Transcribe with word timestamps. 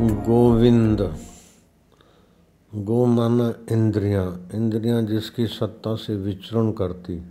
गोविंद 0.00 1.18
गो 2.74 3.06
माना 3.06 3.54
इंद्रियाँ। 3.72 4.48
इंद्रियाँ 4.54 5.02
जिसकी 5.02 5.46
सत्ता 5.46 5.94
से 5.94 6.16
विचरण 6.16 6.72
करती, 6.72 7.22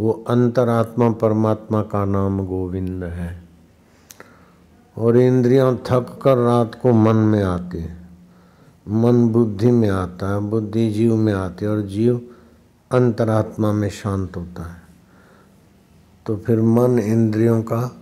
वो 0.00 0.24
अंतरात्मा 0.28 1.10
परमात्मा 1.10 1.82
का 1.82 2.04
नाम 2.04 2.46
गोविंद 2.46 3.04
है। 3.04 3.42
और 4.98 5.16
इंद्रियाँ 5.16 5.82
थक 5.86 6.20
कर 6.22 6.36
रात 6.36 6.74
को 6.74 6.92
मन 6.92 7.16
में 7.16 7.42
आती, 7.42 7.88
मन 8.88 9.28
बुद्धि 9.28 9.70
में 9.70 9.90
आता 9.90 10.34
है 10.34 10.40
बुद्धि 10.40 10.90
जीव 10.90 11.16
में 11.16 11.32
आती 11.32 11.64
है 11.64 11.70
और 11.70 11.82
जीव 11.82 12.30
अंतरात्मा 12.92 13.72
में 13.72 13.88
शांत 13.88 14.36
होता 14.36 14.72
है। 14.72 14.82
तो 16.26 16.36
फिर 16.36 16.60
मन 16.60 16.98
इंद्रियों 16.98 17.62
का 17.62 18.01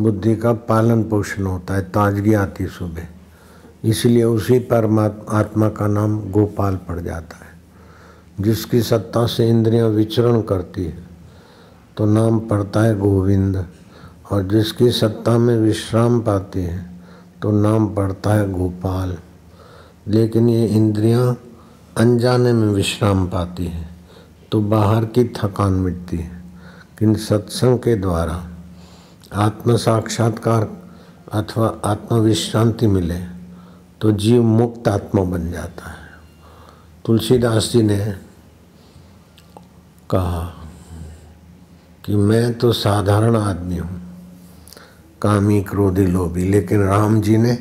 बुद्धि 0.00 0.36
का 0.36 0.52
पालन 0.52 1.02
पोषण 1.02 1.46
होता 1.46 1.74
है, 1.74 1.82
ताजगी 1.82 2.34
आती 2.34 2.66
सुबह। 2.66 3.06
इसलिए 3.84 4.24
उसी 4.24 4.58
परमात्मा, 4.58 5.38
आत्मा 5.38 5.68
का 5.68 5.86
नाम 5.86 6.30
गोपाल 6.30 6.76
पड़ 6.76 7.00
जाता 7.00 7.36
है। 7.36 7.50
जिसकी 8.40 8.82
सत्ता 8.82 9.26
से 9.26 9.48
इंद्रियाँ 9.48 9.88
विचरण 9.88 10.40
करती 10.40 10.84
है 10.84 10.96
तो 11.96 12.04
नाम 12.06 12.38
पड़ता 12.40 12.80
है 12.80 12.98
गोविंद। 12.98 13.66
और 14.32 14.42
जिसकी 14.42 14.90
सत्ता 14.90 15.38
में 15.38 15.56
विश्राम 15.58 16.20
पाती 16.20 16.62
है 16.62 16.90
तो 17.42 17.50
नाम 17.52 17.86
पड़ता 17.94 18.34
है 18.34 18.50
गोपाल। 18.52 19.16
लेकिन 20.08 20.48
ये 20.48 20.66
इंद्रियाँ 20.66 21.38
अनजाने 21.96 22.52
में 22.52 22.68
विश्राम 22.68 23.26
पाती 23.26 23.66
है 23.66 23.88
तो 24.52 24.60
बाहर 24.60 25.04
की 25.04 25.24
थकान 25.24 25.72
मिटती 25.72 26.16
है 26.16 26.42
किंतु 26.98 27.20
सत्संग 27.20 27.78
के 27.78 27.96
द्वारा। 27.96 28.49
आत्म 29.32 29.76
साक्षात्कार 29.76 30.68
अथवा 31.32 31.66
आत्मविश्रांति 31.84 32.86
मिले 32.86 33.18
तो 34.00 34.10
जीव 34.12 34.42
मुक्त 34.42 34.88
आत्मा 34.88 35.22
बन 35.22 35.50
जाता 35.52 35.90
है। 35.90 36.08
तुलसीदास 37.04 37.70
जी 37.72 37.82
ने 37.82 37.98
कहा 40.10 40.42
कि 42.04 42.14
मैं 42.14 42.52
तो 42.58 42.72
साधारण 42.72 43.36
आदमी 43.36 43.76
हूँ, 43.76 44.00
कामी, 45.22 45.60
क्रोधी, 45.62 46.06
लोभी, 46.06 46.44
लेकिन 46.44 46.82
राम 46.82 47.20
जी 47.20 47.36
ने 47.36 47.56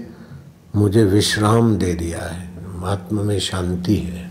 मुझे 0.76 1.04
विश्राम 1.04 1.76
दे 1.78 1.94
दिया 1.94 2.24
है। 2.24 2.48
आत्मा 2.86 3.22
में 3.22 3.40
शांति 3.40 3.96
है। 3.96 4.30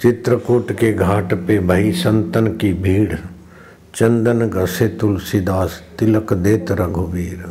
चित्रकूट 0.00 0.72
के 0.72 0.92
घाट 0.92 1.34
पे 1.46 1.58
भई 1.58 1.92
संतन 1.92 2.46
की 2.56 2.72
भीड़ 2.72 3.16
चंदन 3.94 4.48
घसे 4.48 4.88
तुलसीदास 4.88 5.80
तिलक 5.98 6.32
देत 6.32 6.70
रघुवीर। 6.70 7.44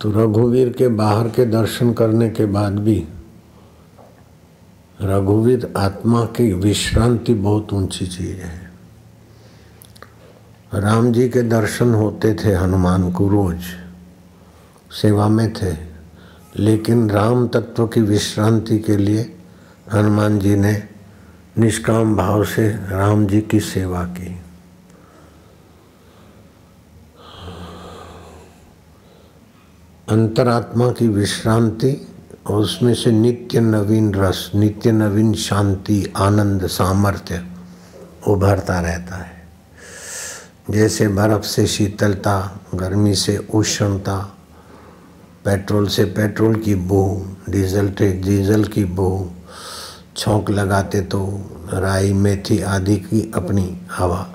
तो 0.00 0.10
रघुवीर 0.10 0.72
के 0.72 0.88
बाहर 0.88 1.28
के 1.28 1.44
दर्शन 1.46 1.92
करने 1.92 2.28
के 2.30 2.46
बाद 2.46 2.78
भी 2.78 2.98
रघुवीर 5.00 5.72
आत्मा 5.76 6.24
की 6.26 6.52
विश्रांति 6.52 7.34
बहुत 7.34 7.72
ऊँची 7.72 8.06
चीज़ 8.06 8.40
है। 8.40 8.70
राम 10.74 11.12
जी 11.12 11.28
के 11.28 11.42
दर्शन 11.42 11.94
होते 11.94 12.34
थे 12.34 12.54
हनुमान 12.54 13.10
को 13.12 13.28
रोज, 13.28 13.60
सेवा 14.92 15.28
में 15.28 15.52
थे, 15.52 15.72
लेकिन 16.56 17.10
राम 17.10 17.46
तत्व 17.48 17.86
की 17.86 18.00
विश्रांति 18.00 18.78
के 18.78 18.96
लिए 18.96 19.22
हनुमान 19.92 20.38
जी 20.38 20.56
ने 20.56 20.72
निष्काम 21.58 22.16
भाव 22.16 22.44
से 22.44 22.68
राम 22.68 23.26
जी 23.26 23.40
की 23.40 23.60
सेवा 23.60 24.04
की। 24.04 24.40
अंतरात्मा 30.08 30.90
की 30.90 31.08
विश्रांति 31.08 32.08
और 32.46 32.62
उसमें 32.62 32.94
से 32.94 33.10
नित्य 33.10 33.60
नवीन 33.60 34.14
रस, 34.14 34.52
नित्य 34.54 34.92
नवीन 34.92 35.34
शांति, 35.34 36.12
आनंद, 36.16 36.66
सामर्थ्य 36.66 37.46
उभरता 38.28 38.80
रहता 38.80 39.16
है। 39.16 39.48
जैसे 40.70 41.08
बर्फ़ 41.08 41.42
से 41.42 41.66
शीतलता, 41.66 42.60
गर्मी 42.74 43.14
से 43.14 43.38
उष्णता, 43.38 44.36
पेट्रोल 45.44 45.88
से 45.88 46.04
पेट्रोल 46.04 46.54
की 46.56 46.74
बू 46.74 47.26
डीजल 47.48 47.88
से 47.88 48.12
डीजल 48.12 48.64
की 48.64 48.84
बू 48.84 49.30
छौंक 50.18 50.50
लगाते 50.50 51.00
तो 51.00 51.20
राई, 51.72 52.12
मेथी 52.12 52.60
आदि 52.60 52.96
की 52.96 53.30
अपनी 53.34 53.80
हवा। 53.92 54.26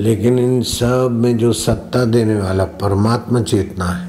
लेकिन 0.00 0.38
इन 0.38 0.62
सब 0.62 1.10
में 1.12 1.36
जो 1.38 1.52
सत्ता 1.52 2.04
देने 2.04 2.34
वाला 2.34 2.64
परमात्मा 2.64 3.42
चेतना 3.42 3.84
है, 3.84 4.08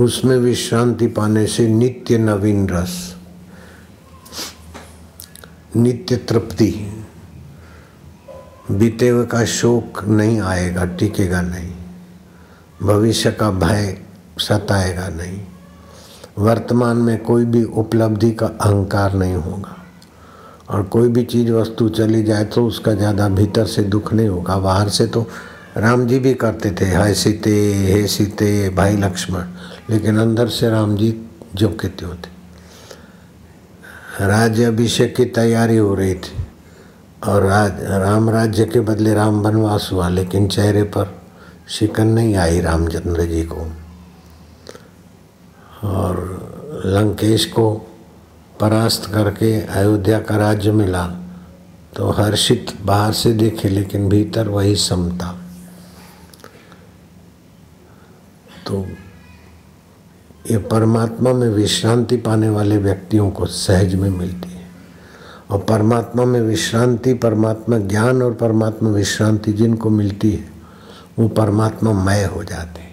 उसमें 0.00 0.36
विश्रांति 0.36 1.06
पाने 1.06 1.46
से 1.46 1.68
नित्य 1.68 2.18
नवीन 2.18 2.68
रस, 2.68 3.14
नित्य 5.76 6.16
तृप्ति, 6.16 6.72
बीते 8.70 9.08
हुए 9.08 9.26
का 9.26 9.44
शोक 9.44 10.04
नहीं 10.04 10.40
आएगा, 10.40 10.84
टिकेगा 10.84 11.40
नहीं, 11.40 11.72
भविष्य 12.82 13.30
का 13.32 13.50
भय 13.50 13.98
सताएगा 14.38 15.08
नहीं। 15.08 15.40
वर्तमान 16.38 16.96
में 16.96 17.18
कोई 17.24 17.44
भी 17.44 17.62
उपलब्धि 17.64 18.30
का 18.32 18.46
अहंकार 18.46 19.14
नहीं 19.14 19.34
होगा। 19.34 19.76
और 20.70 20.82
कोई 20.82 21.08
भी 21.08 21.22
चीज़ 21.24 21.50
वस्तु 21.52 21.88
चली 21.88 22.22
जाए 22.22 22.44
तो 22.44 22.66
उसका 22.66 22.92
ज़्यादा 22.92 23.28
भीतर 23.28 23.66
से 23.66 23.82
दुख 23.84 24.12
नहीं 24.12 24.28
होगा। 24.28 24.56
बाहर 24.58 24.88
से 24.88 25.06
तो 25.06 25.26
राम 25.76 26.06
जी 26.06 26.18
भी 26.18 26.32
करते 26.34 26.70
थे, 26.70 26.84
हाय 26.86 27.14
सीते, 27.14 27.50
हे 27.84 28.06
सीते, 28.06 28.68
भाई 28.70 28.96
लक्ष्मण। 28.96 29.44
लेकिन 29.90 30.18
अंदर 30.18 30.48
से 30.48 30.70
राम 30.70 30.96
जी 30.96 31.14
जो 31.54 31.68
कहते 31.70 32.04
होते। 32.04 32.34
राज्य 34.26 34.64
अभिषेक 34.64 35.14
की 35.16 35.24
तैयारी 35.24 35.76
हो 35.76 35.94
रही 35.94 36.14
थी। 36.14 36.44
और 37.24 37.42
राज, 37.42 37.82
राम 37.82 38.30
राज्य 38.30 38.64
के 38.64 38.80
बदले 38.80 39.14
राम 39.14 39.40
वनवास 39.40 39.88
हुआ, 39.92 40.08
लेकिन 40.08 40.48
चेहरे 40.48 40.82
पर 40.82 41.14
शिकन 41.68 42.06
नहीं 42.06 42.34
आई 42.36 42.60
रामचंद्र 42.60 43.24
जी 43.24 43.42
को। 43.42 43.66
और 45.84 46.46
लंकेश 46.84 47.46
को 47.46 47.88
परास्त 48.60 49.12
करके 49.14 49.60
अयोध्या 49.60 50.20
का 50.20 50.36
राज्य 50.36 50.72
मिला। 50.72 51.06
तो 51.96 52.10
हर्षित 52.10 52.66
बाहर 52.84 53.12
से 53.12 53.32
देखे, 53.32 53.68
लेकिन 53.68 54.08
भीतर 54.08 54.48
वही 54.48 54.76
समता। 54.76 55.38
तो 58.66 58.86
ये 60.50 60.58
परमात्मा 60.58 61.32
में 61.32 61.48
विश्रांति 61.48 62.16
पाने 62.16 62.48
वाले 62.48 62.76
व्यक्तियों 62.76 63.30
को 63.30 63.46
सहज 63.46 63.94
में 63.94 64.10
मिलती 64.10 64.48
है। 64.48 64.66
और 65.50 65.58
परमात्मा 65.58 66.24
में 66.24 66.40
विश्रांति, 66.40 67.14
परमात्मा 67.14 67.78
ज्ञान 67.78 68.22
और 68.22 68.34
परमात्मा 68.34 68.90
विश्रांति 68.90 69.52
जिनको 69.52 69.90
मिलती 69.90 70.32
है, 70.32 70.48
वो 71.18 71.28
परमात्मा 71.28 71.92
मय 71.92 72.24
हो 72.24 72.44
जाते 72.44 72.80
हैं। 72.80 72.85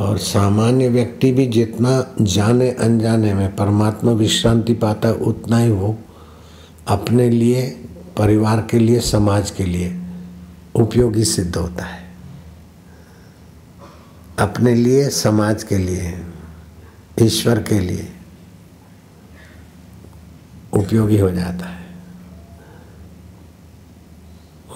और 0.00 0.18
सामान्य 0.18 0.88
व्यक्ति 0.88 1.32
भी 1.32 1.46
जितना 1.46 2.14
जाने 2.20 2.70
अनजाने 2.70 3.34
में 3.34 3.56
परमात्मा 3.56 4.12
विश्रांति 4.12 4.74
पाता 4.74 5.08
है, 5.08 5.14
उतना 5.14 5.58
ही 5.58 5.70
वो 5.70 5.98
अपने 6.88 7.30
लिए, 7.30 7.66
परिवार 8.16 8.66
के 8.70 8.78
लिए, 8.78 9.00
समाज 9.00 9.50
के 9.50 9.64
लिए 9.64 10.00
उपयोगी 10.74 11.24
सिद्ध 11.24 11.56
होता 11.56 11.84
है। 11.84 12.10
अपने 14.38 14.74
लिए, 14.74 15.08
समाज 15.08 15.62
के 15.62 15.78
लिए, 15.78 16.24
ईश्वर 17.22 17.62
के 17.62 17.80
लिए 17.80 18.12
उपयोगी 20.72 21.18
हो 21.18 21.30
जाता 21.30 21.66
है। 21.66 21.80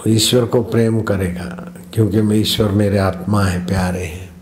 ईश्वर 0.08 0.44
को 0.44 0.62
प्रेम 0.62 1.02
करेगा, 1.02 1.74
क्योंकि 1.94 2.22
मैं 2.22 2.36
ईश्वर 2.36 2.68
मेरे 2.68 2.98
आत्मा 2.98 3.44
है, 3.44 3.66
प्यारे 3.66 4.04
हैं। 4.04 4.33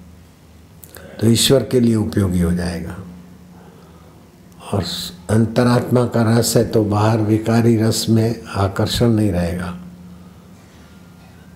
तो 1.23 1.29
ईश्वर 1.29 1.63
के 1.63 1.81
लिए 1.81 1.95
उपयोगी 1.95 2.41
हो 2.41 2.51
जाएगा। 2.53 2.97
और 4.73 4.85
अंतरात्मा 5.31 6.05
का 6.07 6.23
रस 6.29 6.53
है 6.57 6.65
तो 6.65 6.83
बाहर 6.85 7.19
विकारी 7.19 7.77
रस 7.77 8.07
में 8.09 8.43
आकर्षण 8.45 9.09
नहीं 9.09 9.31
रहेगा। 9.33 9.67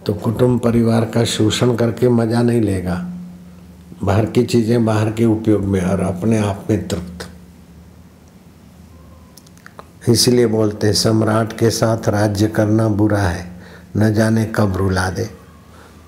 तो 0.06 0.14
कुटुंब 0.14 0.60
परिवार 0.60 1.04
का 1.04 1.24
शोषण 1.24 1.74
करके 1.76 2.08
मज़ा 2.08 2.42
नहीं 2.42 2.60
लेगा। 2.60 2.94
बाहर 4.02 4.26
की 4.26 4.42
चीज़ें 4.44 4.84
बाहर 4.84 5.10
के 5.12 5.24
उपयोग 5.24 5.64
में 5.64 5.80
और 5.82 6.00
अपने 6.00 6.38
आप 6.38 6.66
में 6.70 6.86
तृप्त। 6.88 7.28
इसलिए 10.08 10.46
बोलते 10.46 10.86
हैं, 10.86 10.94
सम्राट 10.94 11.58
के 11.58 11.70
साथ 11.70 12.08
राज्य 12.08 12.48
करना 12.48 12.88
बुरा 12.90 13.22
है, 13.22 13.50
न 13.96 14.12
जाने 14.14 14.44
कब 14.56 14.76
रुला 14.76 15.08
दे, 15.10 15.28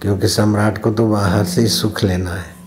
क्योंकि 0.02 0.28
सम्राट 0.28 0.78
को 0.78 0.90
तो 0.90 1.08
बाहर 1.08 1.44
से 1.44 1.60
ही 1.60 1.68
सुख 1.68 2.04
लेना 2.04 2.30
है। 2.30 2.57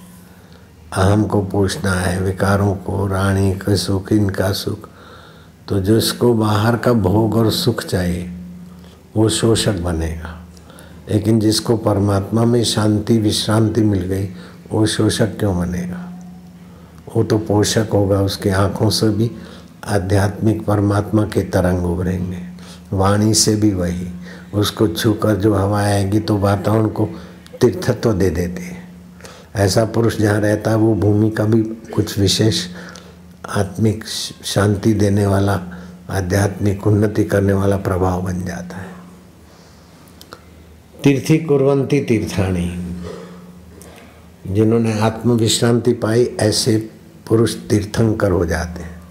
अहम 0.97 1.23
को 1.23 1.41
पूछना 1.41 1.91
है, 1.91 2.21
विकारों 2.21 2.75
को, 2.75 3.07
रानी 3.07 3.53
का 3.53 3.75
सुख, 3.75 4.11
इनका 4.11 4.51
सुख। 4.51 4.89
तो 5.67 5.79
जिसको 5.79 6.33
बाहर 6.33 6.77
का 6.77 6.93
भोग 6.93 7.35
और 7.35 7.51
सुख 7.51 7.83
चाहिए, 7.83 8.31
वो 9.17 9.29
शोषक 9.29 9.79
बनेगा। 9.79 10.47
लेकिन 11.11 11.39
जिसको 11.39 11.77
परमात्मा 11.77 12.45
में 12.45 12.63
शांति, 12.63 13.17
विश्रांति 13.17 13.81
मिल 13.81 14.01
गई, 14.01 14.29
वो 14.71 14.85
शोषक 14.85 15.39
क्यों 15.39 15.59
बनेगा? 15.59 16.13
वो 17.15 17.23
तो 17.23 17.37
पोषक 17.37 17.87
होगा, 17.93 18.21
उसके 18.21 18.49
आँखों 18.49 18.89
से 18.89 19.09
भी 19.09 19.31
आध्यात्मिक 19.87 20.65
परमात्मा 20.65 21.23
के 21.23 21.41
तरंग 21.41 21.85
उभरेंगे। 21.85 22.39
वाणी 22.93 23.33
से 23.33 23.55
भी 23.55 23.73
वही, 23.73 24.07
उसको 24.53 24.87
छूकर 24.87 25.35
जो 25.35 25.53
हवा 25.53 25.81
आएगी 25.81 26.19
तो 26.19 26.37
वातावरण 26.37 26.87
को 26.87 27.09
तीर्थत्व 27.61 28.13
दे 28.13 28.29
देती 28.29 28.63
है। 28.63 28.80
ऐसा 29.55 29.85
पुरुष 29.85 30.17
जहाँ 30.17 30.39
रहता 30.39 30.71
है, 30.71 30.77
वो 30.77 30.95
भूमि 30.95 31.31
का 31.31 31.45
भी 31.45 31.63
कुछ 31.63 32.19
विशेष 32.19 32.65
आत्मिक 33.49 34.03
शांति 34.43 34.93
देने 34.93 35.25
वाला, 35.25 35.61
आध्यात्मिक 36.09 36.87
उन्नति 36.87 37.23
करने 37.23 37.53
वाला 37.53 37.77
प्रभाव 37.77 38.21
बन 38.21 38.45
जाता 38.45 38.77
है। 38.77 38.91
तीर्थी 41.03 41.37
कुरवंती 41.37 42.03
तीर्थाणी। 42.03 42.95
जिन्होंने 44.47 44.99
आत्म 44.99 45.31
विश्रांति 45.31 45.93
पाई, 45.93 46.25
ऐसे 46.39 46.89
पुरुष 47.27 47.55
तीर्थंकर 47.55 48.31
हो 48.31 48.45
जाते 48.45 48.81
हैं। 48.81 49.01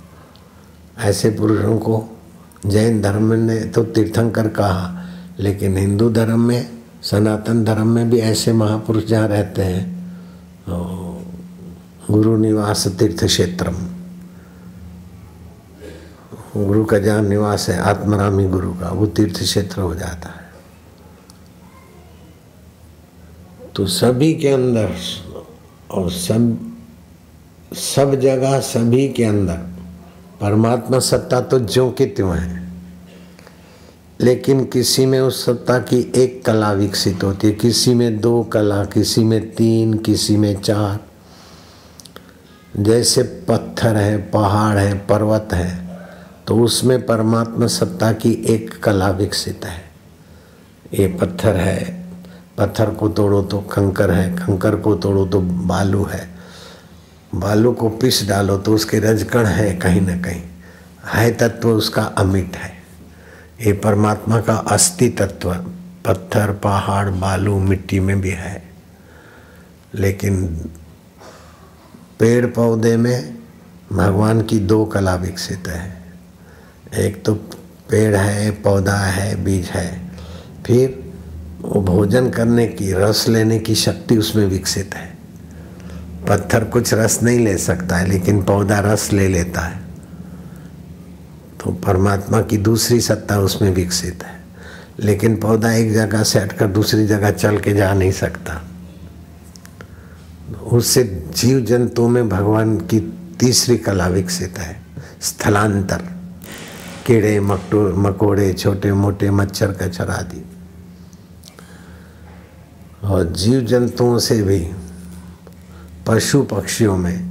ऐसे 0.98 1.31
पुरुषों 1.31 1.78
को 1.78 2.19
जैन 2.66 3.02
धर्म 3.02 3.32
ने 3.32 3.60
तो 3.60 3.84
तीर्थंकर 3.84 4.48
कहा, 4.48 5.06
लेकिन 5.38 5.76
हिंदू 5.76 6.10
धर्म 6.10 6.40
में, 6.40 6.70
सनातन 7.02 7.64
धर्म 7.64 7.87
में 7.87 8.10
भी 8.10 8.19
ऐसे 8.19 8.52
महापुरुष 8.52 9.04
जहाँ 9.04 9.28
रहते 9.28 9.62
हैं 9.62 10.00
गुरु 12.11 12.37
निवास 12.37 12.87
तीर्थ 12.88 13.25
क्षेत्रम। 13.25 13.76
गुरु 16.56 16.84
का 16.84 16.99
जहाँ 16.99 17.22
निवास 17.22 17.69
है 17.69 17.78
आत्मरामी 17.78 18.49
गुरु 18.49 18.72
का, 18.72 18.88
वो 18.88 19.06
तीर्थ 19.06 19.40
क्षेत्र 19.40 19.81
हो 19.81 19.94
जाता 19.94 20.28
है। 20.28 20.49
तो 23.76 23.87
सभी 23.87 24.34
के 24.34 24.49
अंदर 24.49 24.96
और 25.90 26.11
सब 26.11 26.67
सब 27.73 28.14
जगह 28.14 28.61
सभी 28.61 29.08
के 29.08 29.25
अंदर, 29.25 29.56
परमात्मा 30.40 30.99
सत्ता 30.99 31.40
तो 31.40 31.58
जो 31.58 31.90
कि 31.90 32.06
त्यों 32.06 32.37
है। 32.38 32.59
लेकिन 34.20 34.64
किसी 34.64 35.06
में 35.06 35.20
उस 35.20 35.44
सत्ता 35.44 35.78
की 35.78 36.12
एक 36.17 36.44
कला 36.44 36.72
विकसित 36.72 37.25
होती 37.25 37.46
है, 37.46 37.52
किसी 37.52 37.94
में 37.94 38.20
दो 38.20 38.43
कला, 38.43 38.84
किसी 38.84 39.25
में 39.25 39.55
तीन, 39.55 39.94
किसी 39.94 40.37
में 40.37 40.61
चार। 40.61 40.99
जैसे 42.76 43.22
पत्थर 43.22 43.96
है, 43.96 44.31
पहाड़ 44.31 44.78
है, 44.78 44.94
पर्वत 44.99 45.49
है 45.52 45.90
तो 46.46 46.56
उसमें 46.56 47.06
परमात्मा 47.06 47.67
सत्ता 47.67 48.12
की 48.12 48.32
एक 48.49 48.82
कला 48.82 49.11
विकसित 49.11 49.64
है। 49.64 49.82
ये 50.94 51.06
पत्थर 51.08 51.56
है। 51.56 52.06
पत्थर 52.58 52.90
को 52.90 53.08
तोड़ो 53.08 53.43
तो 53.43 53.58
कंकर 53.58 54.11
है, 54.11 54.31
कंकर 54.32 54.76
को 54.76 54.94
तोड़ो 54.94 55.26
तो 55.26 55.40
बालू 55.40 56.05
है। 56.05 56.28
बालू 57.34 57.73
को 57.73 57.88
पिस 57.88 58.28
डालो 58.28 58.56
तो 58.56 58.75
उसके 58.75 58.99
रजकण 58.99 59.46
है 59.46 59.75
कहीं 59.76 60.00
ना 60.00 60.16
कहीं। 60.16 60.43
है 61.06 61.31
तत्व 61.32 61.69
उसका 61.69 62.02
अमिट 62.02 62.56
है। 62.56 62.79
ये 63.60 63.72
परमात्मा 63.72 64.40
का 64.40 64.54
अस्थि 64.54 65.08
तत्व 65.08 65.54
पत्थर, 66.06 66.52
पहाड़, 66.52 67.08
बालू, 67.08 67.58
मिट्टी 67.58 68.00
में 68.00 68.20
भी 68.20 68.30
है। 68.30 68.70
लेकिन 69.94 70.46
पेड़ 72.18 72.46
पौधे 72.46 72.96
में 72.96 73.38
भगवान 73.92 74.42
की 74.42 74.58
दो 74.58 74.84
कला 74.84 75.14
विकसित 75.14 75.68
है। 75.68 76.02
एक 76.98 77.24
तो 77.24 77.34
पेड़ 77.90 78.16
है, 78.16 78.50
पौधा 78.50 78.96
है, 78.96 79.44
बीज 79.44 79.66
है। 79.66 80.10
फिर 80.66 81.12
वो 81.60 81.80
भोजन 81.80 82.30
करने 82.30 82.66
की, 82.66 82.92
रस 82.92 83.28
लेने 83.28 83.58
की 83.58 83.74
शक्ति 83.74 84.16
उसमें 84.16 84.46
विकसित 84.46 84.90
है। 84.94 85.18
पत्थर 86.28 86.64
कुछ 86.64 86.94
रस 86.94 87.22
नहीं 87.22 87.38
ले 87.38 87.58
सकता 87.58 87.96
है, 87.96 88.06
लेकिन 88.06 88.42
पौधा 88.42 88.80
रस 88.80 89.12
ले 89.12 89.28
लेता 89.28 89.60
है। 89.60 89.89
तो 91.60 91.70
परमात्मा 91.70 92.42
की 92.42 92.56
दूसरी 92.56 93.00
सत्ता 93.00 93.38
उसमें 93.38 93.74
विकसित 93.74 94.24
है। 94.24 94.40
लेकिन 94.98 95.36
पौधा 95.36 95.72
एक 95.72 95.92
जगह 95.92 96.22
से 96.22 96.38
हटकर 96.38 96.66
दूसरी 96.66 97.06
जगह 97.06 97.30
चल 97.30 97.58
के 97.58 97.72
जा 97.72 97.94
नहीं 97.94 98.12
सकता। 98.12 98.64
उससे 100.72 101.28
जीव 101.36 101.60
जंतु 101.60 102.08
में 102.08 102.28
भगवान 102.28 102.76
की 102.76 103.00
तीसरी 103.40 103.78
कला 103.78 104.06
विकसित 104.06 104.58
है। 104.58 104.82
स्थलांतर। 105.22 106.02
कीड़े, 107.06 107.40
मकटो, 107.40 107.96
मकोड़े, 107.96 108.52
छोटे, 108.52 108.92
मोटे, 108.92 109.30
मच्छर, 109.30 109.72
कचर 109.72 110.08
आदि। 110.08 110.44
और 113.04 113.32
जीव 113.32 113.60
जंतुओं 113.60 114.18
से 114.18 114.42
भी 114.42 114.70
पशु 116.06 116.42
पक्षियों 116.42 116.96
में 116.96 117.30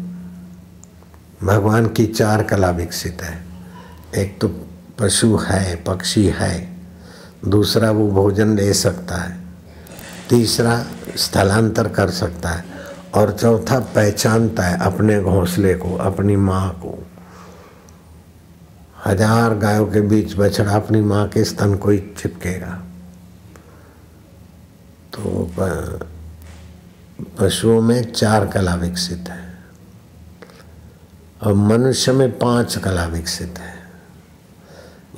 भगवान 1.43 1.87
की 1.87 2.05
चार 2.05 2.43
कला 2.43 2.69
विकसित 2.69 3.17
है। 3.21 3.48
एक 4.15 4.39
तो 4.41 4.47
पशु 4.99 5.35
है, 5.37 5.75
पक्षी 5.83 6.25
है, 6.25 6.77
दूसरा 7.47 7.91
वो 7.91 8.07
भोजन 8.11 8.55
ले 8.55 8.73
सकता 8.73 9.15
है, 9.15 9.37
तीसरा 10.29 10.83
स्थलांतर 11.15 11.87
कर 11.87 12.09
सकता 12.09 12.49
है, 12.49 12.63
और 13.15 13.31
चौथा 13.31 13.79
पहचानता 13.79 14.63
है 14.63 14.79
अपने 14.79 15.19
घोंसले 15.21 15.73
को, 15.75 15.95
अपनी 15.95 16.35
माँ 16.35 16.69
को। 16.73 16.97
हज़ार 19.05 19.55
गायों 19.57 19.85
के 19.85 20.01
बीच 20.01 20.35
बछड़ा 20.37 20.71
अपनी 20.71 21.01
माँ 21.01 21.27
के 21.27 21.43
स्तन 21.43 21.75
को 21.75 21.89
ही 21.89 21.99
चिपकेगा। 22.17 22.73
तो 25.13 25.51
पशुओं 27.39 27.81
में 27.81 28.11
चार 28.11 28.47
कला 28.47 28.75
विकसित 28.75 29.29
है। 29.29 29.47
और 31.43 31.53
मनुष्य 31.53 32.11
में 32.11 32.37
पाँच 32.39 32.77
कला 32.77 33.05
विकसित 33.05 33.59
है। 33.59 33.78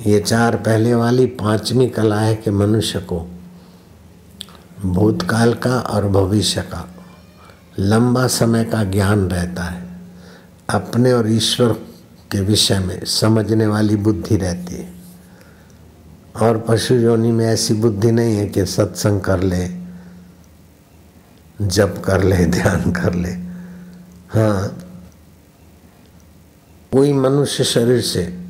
ये 0.06 0.20
चार 0.20 0.56
पहले 0.56 0.94
वाली 0.94 1.26
पांचवी 1.26 1.88
कला 1.88 2.20
है 2.20 2.34
कि 2.34 2.50
मनुष्य 2.50 2.98
को 2.98 3.30
भूतकाल 4.84 5.54
का 5.54 5.80
और 5.80 6.08
भविष्य 6.08 6.62
का 6.62 6.94
लंबा 7.78 8.26
समय 8.26 8.64
का 8.64 8.84
ज्ञान 8.84 9.30
रहता 9.30 9.62
है। 9.62 9.88
अपने 10.70 11.12
और 11.12 11.30
ईश्वर 11.30 11.72
के 12.32 12.40
विषय 12.40 12.78
में 12.78 13.04
समझने 13.04 13.66
वाली 13.66 13.96
बुद्धि 13.96 14.36
रहती 14.36 14.74
है। 14.74 14.92
और 16.42 16.58
पशु 16.58 16.94
योनि 16.94 17.32
में 17.32 17.46
ऐसी 17.46 17.74
बुद्धि 17.74 18.12
नहीं 18.12 18.36
है 18.36 18.46
कि 18.46 18.66
सत्संग 18.66 19.20
कर 19.20 19.42
ले, 19.42 19.68
जप 21.62 22.02
कर 22.04 22.24
ले, 22.24 22.46
ध्यान 22.46 22.92
कर 22.92 23.14
ले। 23.14 23.30
हाँ 24.30 24.78
कोई 26.92 27.12
मनुष्य 27.12 27.64
शरीर 27.64 28.00
से 28.00 28.41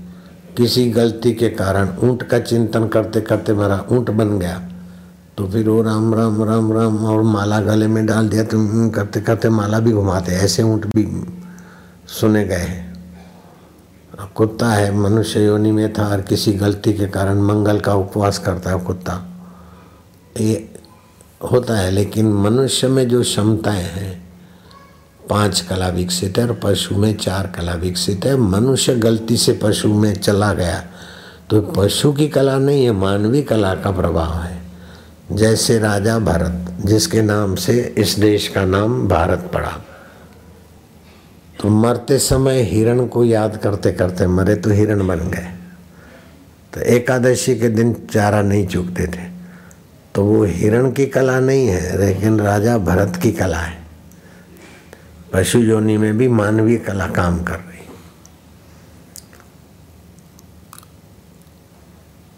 किसी 0.56 0.84
गलती 0.90 1.32
के 1.32 1.48
कारण 1.50 1.88
ऊँट 2.02 2.22
का 2.22 2.38
चिंतन 2.40 2.86
करते 2.88 3.20
करते 3.20 3.52
मेरा 3.52 3.84
ऊँट 3.92 4.10
बन 4.10 4.38
गया। 4.38 4.60
तो 5.38 5.46
फिर 5.48 5.68
वो 5.68 5.82
राम 5.82 6.14
राम 6.14 6.42
राम 6.44 6.72
राम 6.72 7.04
और 7.06 7.22
माला 7.22 7.60
गले 7.60 7.86
में 7.86 8.04
डाल 8.06 8.28
दिया 8.28 8.44
तो 8.44 8.58
करते 8.90 9.20
करते 9.20 9.48
माला 9.48 9.78
भी 9.80 9.92
घुमाते, 9.92 10.32
ऐसे 10.32 10.62
ऊँट 10.62 10.86
भी 10.86 11.06
सुने 12.10 12.44
गए 12.44 12.56
हैं। 12.56 12.90
कुत्ता 14.34 14.68
है, 14.68 14.94
मनुष्य 14.96 15.44
योनि 15.44 15.70
में 15.72 15.92
था 15.92 16.08
और 16.08 16.20
किसी 16.20 16.52
गलती 16.52 16.92
के 16.92 17.06
कारण 17.08 17.40
मंगल 17.42 17.80
का 17.80 17.94
उपवास 17.94 18.38
करता 18.38 18.70
है 18.70 18.80
कुत्ता। 18.80 19.20
ये 20.40 20.68
होता 21.42 21.76
है, 21.76 21.90
लेकिन 21.90 22.32
मनुष्य 22.34 22.88
में 22.88 23.08
जो 23.08 23.22
क्षमताएँ 23.22 23.82
हैं 23.84 24.20
पाँच 25.30 25.60
कला 25.60 25.88
विकसित 25.88 26.38
है 26.38 26.48
और 26.48 26.60
पशु 26.62 26.94
में 26.94 27.16
चार 27.16 27.46
कला 27.46 27.74
विकसित 27.74 28.24
है। 28.24 28.36
मनुष्य 28.36 28.94
गलती 28.94 29.36
से 29.36 29.52
पशु 29.52 29.88
में 29.88 30.14
चला 30.14 30.52
गया। 30.52 30.84
तो 31.50 31.60
पशु 31.60 32.12
की 32.12 32.28
कला 32.28 32.58
नहीं 32.58 32.84
है 32.84 32.92
मानवीय 32.92 33.42
कला 33.42 33.74
का 33.74 33.90
प्रभाव 33.90 34.42
है। 34.42 34.62
जैसे 35.32 35.78
राजा 35.78 36.18
भरत, 36.18 36.86
जिसके 36.86 37.22
नाम 37.22 37.54
से 37.54 37.94
इस 37.98 38.18
देश 38.18 38.48
का 38.48 38.64
नाम 38.64 39.08
भारत 39.08 39.50
पड़ा। 39.54 39.72
तो 41.62 41.68
मरते 41.68 42.18
समय 42.18 42.62
हिरण 42.62 43.06
को 43.06 43.24
याद 43.24 43.56
करते 43.56 43.92
करते 43.92 44.26
मरे 44.26 44.54
तो 44.54 44.70
हिरण 44.70 45.06
बन 45.06 45.18
गए। 45.18 45.48
तो 46.74 46.80
एकादशी 46.80 47.58
के 47.58 47.68
दिन 47.68 48.06
चारा 48.12 48.42
नहीं 48.42 48.66
चूकते 48.66 49.06
थे। 49.06 49.32
तो 50.14 50.24
वो 50.24 50.44
हिरण 50.44 50.90
की 50.90 51.06
कला 51.06 51.40
नहीं 51.40 51.66
है, 51.66 51.98
लेकिन 51.98 52.40
राजा 52.40 52.78
भरत 52.78 53.16
की 53.22 53.32
कला 53.32 53.58
है। 53.58 53.81
पशु 55.32 55.58
योनि 55.58 55.96
में 55.96 56.18
भी 56.18 56.28
मानवीय 56.28 56.76
कला 56.76 57.06
काम 57.06 57.44
कर 57.44 57.54
रही 57.54 57.86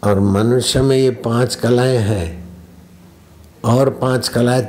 और 0.03 0.19
मनुष्य 0.19 0.81
में 0.81 0.97
ये 0.97 1.09
पाँच 1.09 1.55
कलाएँ 1.55 1.97
हैं, 1.97 2.49
और 3.65 3.89
पाँच 3.89 4.27
कलाएँ 4.27 4.67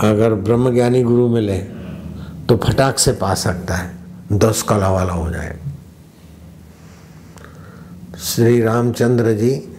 अगर 0.00 0.34
ब्रह्मज्ञानी 0.34 1.02
गुरु 1.02 1.28
मिले 1.28 1.58
तो 2.48 2.56
फटाक 2.56 2.98
से 2.98 3.12
पा 3.12 3.34
सकता 3.34 3.74
है, 3.74 3.96
दस 4.32 4.62
कला 4.62 4.88
वाला 4.88 5.12
हो 5.12 5.30
जाए 5.30 5.58
श्री 8.18 8.62
रामचंद्र 8.62 9.32
जी 9.32 9.71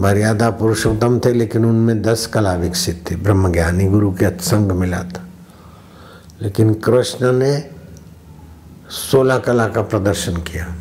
मर्यादा 0.00 0.50
पुरुषोत्तम 0.50 1.20
थे, 1.24 1.32
लेकिन 1.32 1.64
उनमें 1.64 2.02
दस 2.02 2.26
कला 2.26 2.54
विकसित 2.54 3.04
थी। 3.10 3.16
ब्रह्मज्ञानी 3.16 3.86
गुरु 3.86 4.12
के 4.12 4.38
संग 4.38 4.72
मिला 4.72 5.02
था। 5.02 5.24
लेकिन 6.42 6.74
कृष्ण 6.74 7.32
ने 7.32 7.70
सोलह 8.90 9.38
कला 9.38 9.68
का 9.68 9.82
प्रदर्शन 9.82 10.36
किया। 10.36 10.76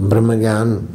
ब्रह्म 0.00 0.40
ज्ञान 0.40 0.88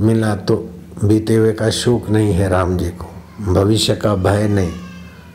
मिला 0.00 0.36
तो 0.36 0.70
बीते 1.04 1.34
हुए 1.34 1.52
का 1.52 1.70
शोक 1.70 2.10
नहीं 2.10 2.32
है 2.32 2.48
राम 2.48 2.76
जी 2.76 2.90
को। 2.90 3.06
भविष्य 3.52 3.96
का 3.96 4.14
भय 4.14 4.48
नहीं, 4.48 4.72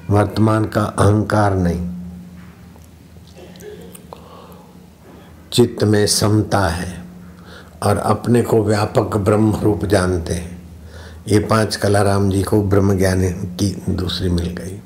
वर्तमान 0.09 0.65
का 0.65 0.83
अहंकार 0.83 1.55
नहीं। 1.55 1.97
चित्त 5.53 5.83
में 5.83 6.07
समता 6.07 6.59
है। 6.59 7.06
और 7.83 7.97
अपने 7.97 8.41
को 8.41 8.63
व्यापक 8.63 9.17
ब्रह्म 9.17 9.55
रूप 9.55 9.85
जानते 9.85 10.33
हैं। 10.33 10.57
ये 11.27 11.39
पाँच 11.39 11.75
कला 11.75 12.01
राम 12.01 12.29
जी 12.29 12.43
को 12.43 12.63
ब्रह्म 12.63 12.97
ज्ञान 12.97 13.29
की 13.31 13.83
दूसरी 13.89 14.29
मिल 14.29 14.47
गई। 14.47 14.81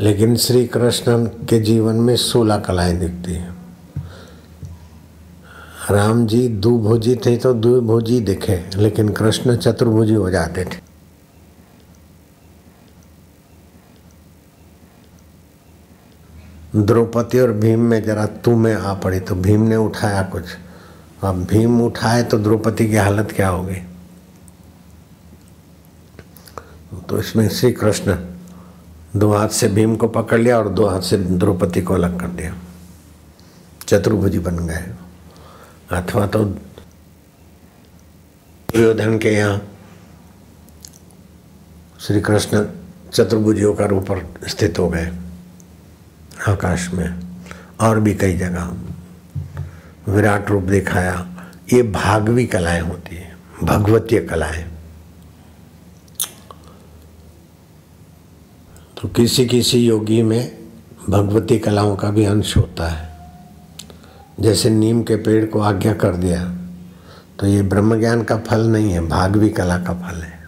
लेकिन 0.00 0.36
श्री 0.36 0.66
कृष्ण 0.66 1.24
के 1.24 1.60
जीवन 1.60 1.94
में 1.94 2.16
सोलह 2.16 2.56
कलाएँ 2.56 2.96
दिखती 2.96 3.32
हैं। 3.32 3.56
राम 5.90 6.26
जी 6.26 6.48
दुभोजी 6.48 7.16
थे 7.16 7.36
तो 7.36 7.54
दुभोजी 7.54 8.20
दिखे, 8.20 8.64
लेकिन 8.76 9.08
कृष्ण 9.08 9.56
चतुर्भुजी 9.56 10.14
हो 10.14 10.30
जाते 10.30 10.64
थे। 10.64 10.91
द्रौपदी 16.76 17.38
और 17.38 17.52
भीम 17.52 17.80
में 17.80 18.02
जरा 18.02 18.26
तू 18.44 18.56
में 18.56 18.74
आ 18.74 18.94
पड़ी 18.94 19.20
तो 19.20 19.34
भीम 19.34 19.60
ने 19.60 19.76
उठाया 19.76 20.22
कुछ। 20.22 20.44
अब 21.24 21.44
भीम 21.44 21.82
उठाए 21.82 22.22
तो 22.22 22.38
द्रौपदी 22.38 22.88
की 22.88 22.96
हालत 22.96 23.30
क्या 23.30 23.48
होगी 23.48 23.82
तो 27.08 27.18
इसमें 27.18 27.48
श्री 27.48 27.72
कृष्ण 27.72 28.16
दो 29.16 29.32
हाथ 29.32 29.48
से 29.48 29.68
भीम 29.68 29.96
को 29.96 30.08
पकड़ 30.08 30.40
लिया 30.40 30.58
और 30.58 30.68
दो 30.68 30.86
हाथ 30.86 31.00
से 31.00 31.18
द्रौपदी 31.18 31.82
को 31.82 31.94
अलग 31.94 32.20
कर 32.20 32.28
दिया। 32.28 32.54
चतुर्भुजी 33.88 34.38
बन 34.38 34.66
गए। 34.66 34.94
अथवा 35.90 36.26
तो 36.26 36.44
दुर्योधन 36.44 39.18
के 39.18 39.28
यहाँ 39.28 39.68
श्री 42.00 42.20
कृष्ण 42.20 42.66
चतुर्भुजियों 43.12 43.74
का 43.74 43.86
रूप 43.86 44.06
स्थित 44.48 44.78
हो 44.78 44.88
गए। 44.88 45.12
आकाश 46.48 46.88
में, 46.92 47.20
और 47.80 48.00
भी 48.00 48.14
कई 48.14 48.36
जगह। 48.36 48.72
विराट 50.08 50.50
रूप 50.50 50.62
दिखाया, 50.64 51.26
ये 51.72 51.82
भागवी 51.82 52.46
कलाएँ 52.46 52.80
होती 52.80 53.16
है, 53.16 53.36
भगवतीय 53.62 54.20
कलाएँ। 54.20 54.64
तो 58.96 59.08
किसी 59.08 59.46
किसी 59.46 59.78
योगी 59.78 60.22
में 60.22 60.58
भगवती 61.08 61.58
कलाओं 61.58 61.94
का 61.96 62.10
भी 62.10 62.24
अंश 62.24 62.56
होता 62.56 62.88
है। 62.88 63.10
जैसे 64.40 64.70
नीम 64.70 65.02
के 65.02 65.16
पेड़ 65.16 65.44
को 65.46 65.60
आज्ञा 65.60 65.92
कर 65.94 66.16
दिया 66.16 66.44
तो 67.40 67.46
ये 67.46 67.62
ब्रह्म 67.62 67.98
ज्ञान 68.00 68.22
का 68.22 68.36
फल 68.40 68.66
नहीं 68.68 68.92
है, 68.92 69.00
भागवी 69.08 69.48
कला 69.50 69.78
का 69.78 69.94
फल 69.94 70.22
है। 70.22 70.40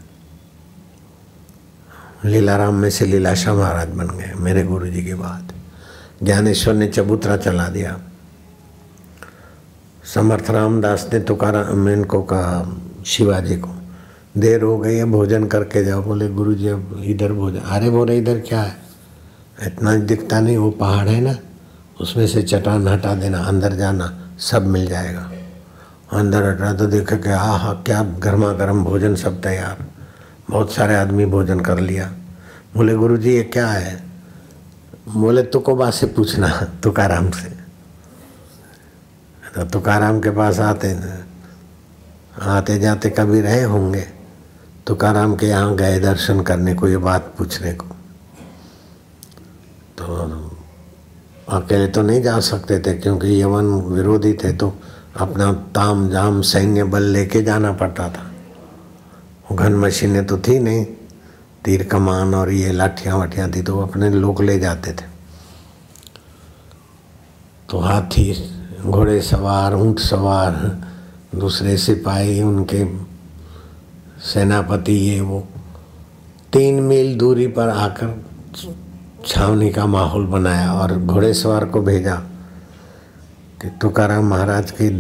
लीलाराम 2.24 2.74
में 2.74 2.90
से 2.90 3.06
लीलाशाह 3.06 3.54
महाराज 3.54 3.88
बन 3.88 4.08
गए, 4.08 4.32
मेरे 4.36 4.62
गुरु 4.62 4.86
जी 4.86 5.04
के 5.04 5.14
बाद 5.14 5.52
ज्ञानेश्वर 6.24 6.74
ने 6.74 6.86
चबूतरा 6.86 7.36
चला 7.36 7.68
दिया। 7.68 8.00
समर्थ 10.14 10.50
रामदास 10.50 11.10
ने 11.12 11.20
तुकाराम 11.20 11.88
इनको 11.88 12.22
कहा, 12.22 12.76
शिवाजी 13.06 13.56
को, 13.56 13.70
देर 14.36 14.62
हो 14.62 14.78
गई 14.78 14.96
है, 14.96 15.04
भोजन 15.04 15.46
करके 15.46 15.84
जाओ। 15.84 16.02
बोले 16.02 16.28
गुरु 16.28 16.54
जी 16.54 16.68
अब 16.68 17.02
इधर 17.04 17.32
भोजन, 17.32 17.58
अरे 17.58 17.90
बोले, 17.90 18.18
इधर 18.18 18.38
क्या 18.38 18.60
है? 18.60 18.76
इतना 19.66 19.94
दिखता 19.94 20.40
नहीं, 20.40 20.56
वो 20.56 20.70
पहाड़ 20.70 21.08
है 21.08 21.20
ना, 21.20 21.36
उसमें 22.00 22.26
से 22.26 22.42
चटान 22.42 22.88
हटा 22.88 23.14
देना, 23.14 23.38
अंदर 23.38 23.72
जाना, 23.72 24.34
सब 24.38 24.66
मिल 24.66 24.86
जाएगा। 24.86 25.30
अंदर 26.12 26.42
हटा 26.44 26.72
तो 26.72 26.86
देखा 26.86 27.16
कि 27.16 27.28
हाँ 27.28 27.58
हाँ 27.58 27.82
क्या 27.82 28.02
गर्मा 28.02 28.52
गर्म 28.52 28.84
भोजन 28.84 29.14
सब 29.14 29.42
तैयार। 29.42 29.84
बहुत 30.50 30.72
सारे 30.72 30.94
आदमी 30.94 31.26
भोजन 31.26 31.60
कर 31.60 31.78
लिया। 31.78 32.12
बोले 32.76 32.94
गुरु 32.94 33.16
जी 33.16 33.30
ये 33.30 33.42
क्या 33.42 33.68
है? 33.68 34.13
बोले 35.06 35.42
तुकोबा 35.44 35.90
से 35.90 36.06
पूछना 36.06 36.49
तुकाराम 36.82 37.30
से? 37.30 37.49
तो 39.54 39.64
तुकाराम 39.70 40.20
के 40.20 40.30
पास 40.30 40.58
आते 40.61 40.96
आते 42.42 42.78
जाते 42.78 43.11
कभी 43.11 43.40
रहे 43.40 43.62
होंगे, 43.62 44.00
तुकाराम 44.87 45.34
के 45.37 45.46
यहाँ 45.46 45.75
गए 45.76 45.99
दर्शन 46.00 46.40
करने 46.42 46.75
को, 46.75 46.88
ये 46.88 46.96
बात 46.99 47.34
पूछने 47.38 47.73
को। 47.75 47.87
तो 49.99 50.04
अकेले 51.49 51.87
तो 51.88 52.02
नहीं 52.02 52.23
जा 52.23 52.38
सकते 52.40 52.78
थे, 52.80 52.94
क्योंकि 52.94 53.40
यवन 53.42 53.64
विरोधी 53.87 54.32
थे 54.34 54.52
तो 54.52 54.73
अपना 55.16 55.52
ताम 55.75 56.08
जाम 56.11 56.42
सैन्य 56.42 56.84
बल 56.84 57.02
लेके 57.04 57.42
जाना 57.42 57.73
पड़ता 57.73 58.08
था। 58.08 58.30
घन 59.54 59.75
मशीनें 59.76 60.25
तो 60.26 60.38
थी 60.38 60.58
नहीं। 60.58 60.87
तीर 61.64 61.83
कमान 61.83 62.35
और 62.35 62.50
ये 62.50 62.73
लाठियाँ 62.73 63.16
वाठियाँ 63.18 63.50
थी 63.50 63.62
तो 63.62 63.75
वो 63.76 63.83
अपने 63.83 64.11
लोग 64.11 64.42
ले 64.42 64.59
जाते 64.59 64.92
थे। 64.92 65.06
तो 67.71 67.78
हाथी, 67.78 68.33
घोड़े 68.80 69.21
सवार, 69.21 69.75
ऊँट 69.75 69.99
सवार, 69.99 70.52
दूसरे 71.35 71.76
सिपाही, 71.76 72.42
उनके 72.42 72.85
सेनापति, 74.25 74.92
ये 74.92 75.21
वो 75.21 75.40
तीन 76.52 76.80
मील 76.83 77.16
दूरी 77.18 77.47
पर 77.47 77.68
आकर 77.68 78.23
छावनी 79.26 79.71
का 79.71 79.87
माहौल 79.87 80.26
बनाया 80.26 80.73
और 80.73 80.99
घोड़े 80.99 81.33
सवार 81.35 81.64
को 81.64 81.80
भेजा 81.83 82.14
कि 83.62 83.68
तुकार 83.80 84.18
महाराज 84.21 84.71
की 84.71 84.90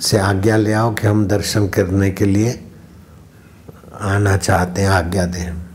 से 0.00 0.18
आज्ञा 0.18 0.56
ले 0.56 0.72
आओ 0.72 0.92
कि 0.94 1.06
हम 1.06 1.26
दर्शन 1.26 1.68
करने 1.68 2.10
के 2.10 2.24
लिए 2.24 2.50
आना 4.00 4.36
चाहते 4.36 4.82
हैं, 4.82 4.88
आज्ञा 4.88 5.24
दें। 5.26 5.67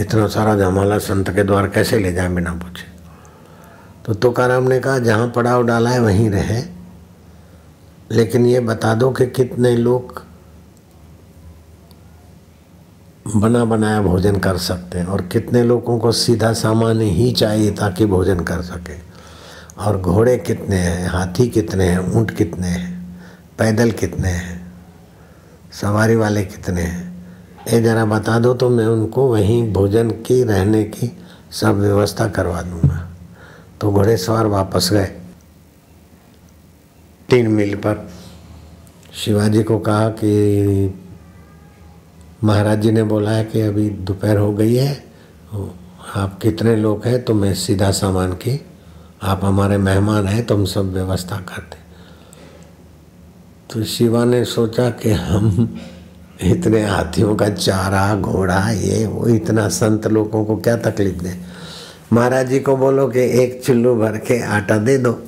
इतना 0.00 0.26
सारा 0.26 0.56
जमाला 0.56 0.98
संत 0.98 1.30
के 1.30 1.42
द्वार 1.42 1.68
कैसे 1.68 1.98
ले 1.98 2.12
जाए 2.12 2.28
बिना 2.28 2.52
पूछे? 2.52 2.96
तो 4.06 4.14
तुकाराम 4.14 4.64
ने 4.64 4.80
कहा, 4.80 4.98
जहाँ 4.98 5.28
पड़ाव 5.28 5.66
डाला 5.66 5.90
है, 5.90 6.00
वहीं 6.00 6.30
रहे। 6.30 6.62
लेकिन 8.10 8.46
ये 8.46 8.60
बता 8.60 8.94
दो 8.94 9.10
कि 9.10 9.26
कितने 9.26 9.76
लोग 9.76 10.22
बना 13.36 13.64
बनाया 13.64 14.02
भोजन 14.02 14.36
कर 14.36 14.56
सकते 14.56 14.98
हैं 14.98 15.06
और 15.06 15.22
कितने 15.22 15.62
लोगों 15.62 15.98
को 15.98 16.12
सीधा 16.12 16.52
सामान 16.52 17.00
ही 17.00 17.32
चाहिए 17.32 17.70
ताकि 17.70 18.06
भोजन 18.06 18.40
कर 18.40 18.62
सके। 18.62 18.94
और 19.78 20.00
घोड़े 20.00 20.36
कितने 20.36 20.76
हैं, 20.76 21.08
हाथी 21.08 21.48
कितने 21.48 21.84
हैं, 21.84 21.98
ऊँट 21.98 22.30
कितने 22.30 22.66
हैं, 22.66 23.18
पैदल 23.58 23.90
कितने 23.90 24.28
हैं, 24.28 24.72
सवारी 25.72 26.16
वाले 26.16 26.44
कितने 26.44 26.82
हैं? 26.82 27.05
ये 27.66 27.80
ज़रा 27.82 28.04
बता 28.04 28.38
दो 28.38 28.52
तो 28.54 28.68
मैं 28.70 28.86
उनको 28.86 29.26
वहीं 29.28 29.72
भोजन 29.72 30.10
की, 30.10 30.42
रहने 30.42 30.82
की 30.84 31.10
सब 31.52 31.78
व्यवस्था 31.78 32.28
करवा 32.28 32.60
दूँगा। 32.62 32.96
तो 33.80 33.90
घोड़े 33.90 34.16
सवार 34.16 34.46
वापस 34.46 34.88
गए। 34.92 35.06
तीन 37.28 37.48
मील 37.48 37.74
पर 37.76 38.08
शिवाजी 39.14 39.62
को 39.62 39.78
कहा 39.78 40.08
कि 40.10 40.94
महाराज 42.44 42.80
जी 42.80 42.90
ने 42.90 43.02
बोला 43.02 43.30
है 43.30 43.44
कि 43.44 43.60
अभी 43.60 43.88
दोपहर 43.90 44.36
हो 44.36 44.52
गई 44.52 44.74
है, 44.74 44.92
आप 46.16 46.38
कितने 46.42 46.76
लोग 46.76 47.06
हैं 47.06 47.22
तो 47.24 47.34
मैं 47.34 47.52
सीधा 47.54 47.90
सामान 47.90 48.32
की, 48.32 48.60
आप 49.22 49.44
हमारे 49.44 49.78
मेहमान 49.78 50.26
हैं 50.26 50.44
तो 50.46 50.56
हम 50.56 50.64
सब 50.64 50.92
व्यवस्था 50.92 51.36
करते। 51.48 51.84
तो 53.70 53.84
शिवा 53.84 54.24
ने 54.24 54.44
सोचा 54.44 54.88
कि 54.92 55.10
हम 55.10 55.78
इतने 56.42 56.82
हाथियों 56.86 57.36
का 57.36 57.48
चारा, 57.48 58.14
घोड़ा, 58.16 58.70
ये, 58.70 59.06
वो, 59.06 59.28
इतना 59.28 59.68
संत 59.68 60.06
लोगों 60.06 60.44
को 60.44 60.56
क्या 60.56 60.76
तकलीफ़ 60.76 61.16
दे? 61.16 61.36
महाराज 62.12 62.48
जी 62.48 62.60
को 62.60 62.76
बोलो 62.76 63.08
कि 63.08 63.20
एक 63.20 63.62
चुल्लू 63.64 63.96
भर 63.96 64.18
के 64.18 64.42
आटा 64.42 64.78
दे 64.78 64.98
दो 64.98 65.22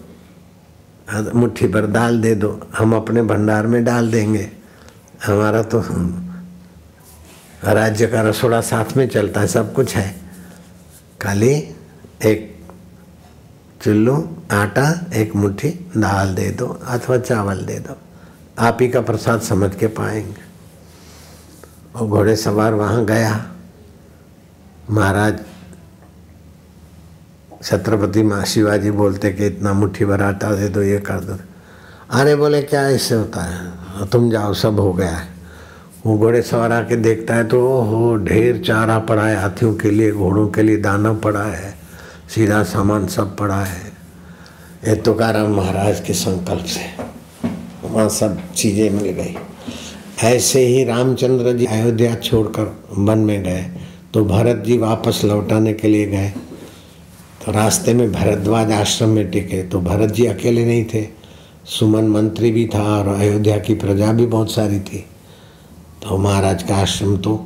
मुट्ठी 1.35 1.69
भर 1.69 1.87
दाल 1.87 2.21
दे 2.21 2.35
दो, 2.35 2.61
हम 2.79 2.95
अपने 2.97 3.23
भंडार 3.23 3.67
में 3.67 3.85
डाल 3.85 4.11
देंगे। 4.11 4.51
हमारा 5.27 5.63
तो 5.63 5.81
राज्य 7.65 8.07
का 8.07 8.21
रसोड़ा 8.23 8.61
साथ 8.61 8.97
में 8.97 9.09
चलता 9.09 9.41
है, 9.41 9.47
सब 9.47 9.73
कुछ 9.75 9.97
है। 9.97 10.17
खाली 11.23 11.53
एक 12.25 12.59
चुल्लू, 13.83 14.37
आटा, 14.53 15.07
एक 15.15 15.37
मुट्ठी, 15.37 15.69
दाल 15.97 16.35
दे 16.35 16.51
दो 16.51 16.67
अथवा 16.67 17.19
चावल 17.19 17.65
दे 17.65 17.79
दो। 17.79 17.97
आप 18.59 18.79
ही 18.81 18.89
का 18.89 19.01
प्रसाद 19.01 19.41
समझ 19.41 19.75
के 19.75 19.87
पाएँगे। 19.87 20.48
और 21.99 22.07
घोड़े 22.07 22.35
सवार 22.37 22.75
वहाँ 22.75 23.05
गया। 23.05 23.45
महाराज 24.91 25.39
छत्रपति 27.63 28.23
माँ 28.23 28.45
शिवाजी 28.45 28.91
बोलते 28.91 29.31
कि 29.33 29.47
इतना 29.47 29.73
मुट्ठी 29.73 30.05
भर 30.05 30.23
आटा 30.23 30.51
दे 30.55 30.69
दो, 30.69 30.83
ये 30.83 30.99
कर 30.99 31.21
दो। 31.21 31.39
अरे 32.11 32.35
बोले, 32.37 32.63
क्या 32.63 32.87
इससे 32.89 33.15
होता 33.15 33.43
है? 33.43 34.07
तुम 34.11 34.31
जाओ, 34.31 34.53
सब 34.55 34.81
हो 34.81 34.93
गया 34.93 35.11
है। 35.11 35.27
वो 36.07 36.17
घोड़े 36.19 36.43
सवार 36.43 36.73
आके 36.73 36.97
देखता 36.97 37.35
है 37.35 37.49
तो 37.49 37.61
हो 37.83 38.15
ढेर 38.17 38.63
चारा 38.67 38.99
पड़ा 39.01 39.27
है, 39.27 39.37
हाथियों 39.37 39.75
के 39.75 39.91
लिए, 39.91 40.13
घोड़ों 40.13 40.47
के 40.49 40.63
लिए 40.63 40.77
दाना 40.79 41.13
पड़ा 41.19 41.43
है, 41.43 41.75
सीधा 42.29 42.63
सामान 42.65 43.07
सब 43.09 43.37
पड़ा 43.37 43.63
है। 43.65 43.87
ये 44.87 44.95
तुकाराम 45.03 45.55
महाराज 45.57 46.01
के 46.01 46.15
संकल्प 46.15 46.65
से 46.67 46.87
वहाँ 47.85 48.09
सब 48.11 48.41
चीज़ें 48.53 48.91
मिल 48.91 49.11
गई। 49.13 49.37
ऐसे 50.19 50.65
ही 50.67 50.83
रामचंद्र 50.85 51.53
जी 51.53 51.67
अयोध्या 51.67 52.15
छोड़कर 52.15 52.65
वन 52.99 53.19
में 53.19 53.43
गए 53.43 53.63
तो 54.15 54.25
भरत 54.25 54.63
जी 54.67 54.79
वापस 54.79 55.21
लौटाने 55.25 55.73
के 55.73 55.89
लिए 55.89 56.07
गए। 56.07 56.29
तो 57.45 57.53
रास्ते 57.53 57.95
में 57.95 58.11
भरद्वाज 58.13 58.73
आश्रम 58.73 59.09
में 59.09 59.31
टिके 59.31 59.63
तो 59.63 59.81
भरत 59.81 60.13
जी 60.13 60.27
अकेले 60.27 60.65
नहीं 60.65 60.85
थे। 60.85 61.07
सुमन 61.69 62.09
मंत्री 62.09 62.51
भी 62.51 62.67
था 62.67 62.83
और 62.99 63.09
अयोध्या 63.09 63.59
की 63.59 63.75
प्रजा 63.75 64.13
भी 64.13 64.27
बहुत 64.27 64.53
सारी 64.53 64.81
थी। 64.81 65.05
तो 66.03 66.17
महाराज 66.19 66.63
का 66.63 66.77
आश्रम 66.77 67.17
तो 67.17 67.39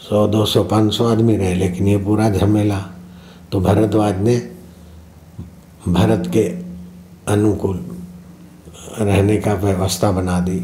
सौ, 0.00 0.26
दो 0.26 0.44
सौ, 0.46 0.64
पाँच 0.64 0.92
सौ 0.94 1.08
आदमी 1.08 1.36
रहे, 1.36 1.54
लेकिन 1.54 1.88
ये 1.88 1.96
पूरा 1.98 2.30
झमेला। 2.30 2.78
तो 3.52 3.60
भरद्वाज 3.60 4.20
ने 4.20 4.36
भरत 5.88 6.30
के 6.32 6.48
अनुकूल 7.32 7.84
रहने 8.98 9.36
का 9.36 9.54
व्यवस्था 9.54 10.10
बना 10.12 10.40
दी। 10.40 10.60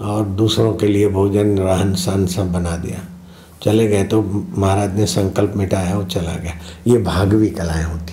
और 0.00 0.24
दूसरों 0.24 0.72
के 0.72 0.86
लिए 0.86 1.08
भोजन, 1.08 1.58
रहन 1.58 1.94
सहन 1.94 2.26
सब 2.26 2.52
बना 2.52 2.76
दिया। 2.76 2.98
चले 3.62 3.86
गए 3.88 4.04
तो 4.04 4.22
महाराज 4.58 4.96
ने 4.96 5.06
संकल्प 5.06 5.52
मिटाया 5.56 5.96
वो 5.96 6.04
चला 6.04 6.34
गया। 6.34 6.52
ये 6.86 6.98
भागवी 6.98 7.50
कलाएँ 7.50 7.84
होती 7.84 8.12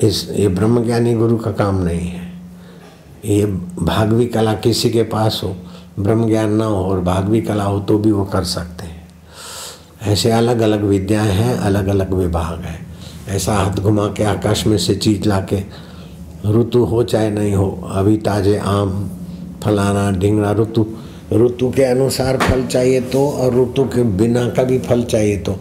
इस, 0.00 0.28
ये 0.30 0.48
ब्रह्मज्ञानी 0.48 1.14
गुरु 1.14 1.36
का 1.36 1.50
काम 1.52 1.82
नहीं 1.82 2.08
है। 2.08 2.30
ये 3.24 3.44
भागवी 3.78 4.26
कला 4.26 4.52
किसी 4.54 4.90
के 4.90 5.02
पास 5.02 5.40
हो 5.44 5.54
ब्रह्म 5.98 6.26
ज्ञान 6.28 6.52
ना 6.52 6.64
हो 6.64 6.84
और 6.84 7.00
भागवी 7.00 7.40
कला 7.40 7.64
हो 7.64 7.78
तो 7.80 7.98
भी 7.98 8.12
वो 8.12 8.24
कर 8.24 8.44
सकते 8.44 8.86
हैं। 8.86 9.08
ऐसे 10.02 10.30
अलग 10.30 10.60
अलग 10.60 10.84
विद्याएँ 10.84 11.32
हैं 11.32 11.56
अलग 11.56 11.86
अलग 11.86 12.12
विभाग 12.12 12.60
हैं। 12.60 12.86
ऐसा 13.28 13.54
हाथ 13.54 13.72
घुमा 13.72 14.06
के 14.06 14.24
आकाश 14.24 14.66
में 14.66 14.76
से 14.78 14.94
चीज़ 14.94 15.28
ला 15.28 15.40
के 15.52 15.62
ऋतु 16.46 16.84
हो 16.84 17.02
चाहे 17.02 17.30
नहीं 17.30 17.54
हो, 17.54 17.90
अभी 17.92 18.16
ताजे 18.16 18.56
आम 18.58 19.10
फलाना 19.62 20.10
ढिंगरा 20.18 20.52
ऋतु 20.52 20.86
ऋतु 21.34 21.70
के 21.70 21.84
अनुसार 21.84 22.36
फल 22.38 22.66
चाहिए 22.66 23.00
तो 23.00 23.28
और 23.30 23.54
ऋतु 23.62 23.84
के 23.84 24.02
बिना 24.18 24.48
का 24.48 24.62
भी 24.62 24.78
फल 24.78 25.04
चाहिए 25.04 25.36
तो। 25.38 25.58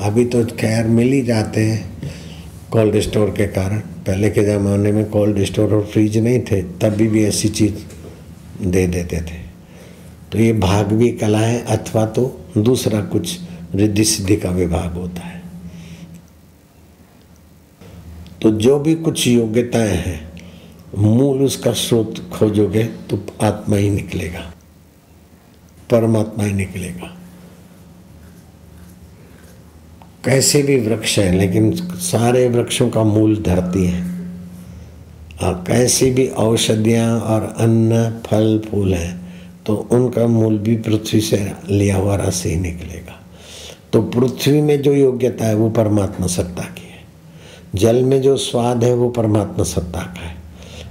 अभी 0.00 0.24
तो 0.24 0.44
खैर 0.60 0.86
मिल 0.88 1.12
ही 1.12 1.22
जाते 1.22 1.60
हैं 1.60 2.12
कोल्ड 2.72 2.98
स्टोर 3.00 3.30
के 3.30 3.46
कारण। 3.46 3.78
पहले 4.06 4.30
के 4.30 4.44
ज़माने 4.44 4.92
में 4.92 5.04
कोल्ड 5.10 5.42
स्टोर 5.44 5.74
और 5.74 5.84
फ्रिज 5.84 6.18
नहीं 6.18 6.40
थे 6.40 6.62
तब 6.62 6.88
भी, 6.88 7.08
भी 7.08 7.24
ऐसी 7.24 7.48
चीज़ 7.48 7.74
दे 8.62 8.86
देते 8.86 9.20
थे। 9.20 9.38
तो 10.32 10.38
ये 10.38 10.52
भागवी 10.52 11.10
कला 11.12 11.38
है 11.38 11.64
अथवा 11.66 12.06
तो 12.06 12.24
दूसरा 12.58 13.00
कुछ 13.00 13.38
रिद्धि 13.74 14.04
सिद्धि 14.04 14.36
का 14.36 14.50
विभाग 14.50 14.94
होता 14.94 15.20
है। 15.20 15.42
तो 18.42 18.50
जो 18.50 18.78
भी 18.78 18.94
कुछ 18.94 19.26
योग्यताएँ 19.26 19.96
हैं 19.96 20.29
मूल 20.98 21.42
उसका 21.42 21.72
स्रोत 21.72 22.30
खोजोगे 22.32 22.84
तो 22.84 23.26
आत्मा 23.42 23.76
ही 23.76 23.90
निकलेगा। 23.90 24.52
परमात्मा 25.90 26.44
ही 26.44 26.52
निकलेगा। 26.52 27.16
कैसे 30.24 30.62
भी 30.62 30.80
वृक्ष 30.80 31.18
हैं, 31.18 31.32
लेकिन 31.32 31.72
सारे 31.94 32.48
वृक्षों 32.48 32.90
का 32.90 33.04
मूल 33.04 33.42
धरती 33.42 33.86
है। 33.86 34.20
और 35.42 35.64
कैसी 35.66 36.10
भी 36.10 36.28
औषधियाँ 36.28 37.20
और 37.20 37.54
अन्न, 37.58 38.20
फल, 38.26 38.62
फूल 38.70 38.94
हैं 38.94 39.20
तो 39.66 39.76
उनका 39.76 40.26
मूल 40.26 40.58
भी 40.58 40.76
पृथ्वी 40.76 41.20
से 41.20 41.52
लिया 41.70 41.96
हुआ 41.96 42.16
रस 42.16 42.42
ही 42.46 42.56
निकलेगा। 42.56 43.20
तो 43.92 44.02
पृथ्वी 44.02 44.60
में 44.60 44.82
जो 44.82 44.94
योग्यता 44.94 45.46
है, 45.46 45.54
वो 45.54 45.70
परमात्मा 45.70 46.26
सत्ता 46.26 46.62
की 46.62 46.82
है। 46.82 47.04
जल 47.74 48.04
में 48.04 48.22
जो 48.22 48.36
स्वाद 48.36 48.84
है, 48.84 48.94
वो 48.94 49.10
परमात्मा 49.10 49.64
सत्ता 49.64 50.02
का 50.02 50.20
है। 50.20 50.39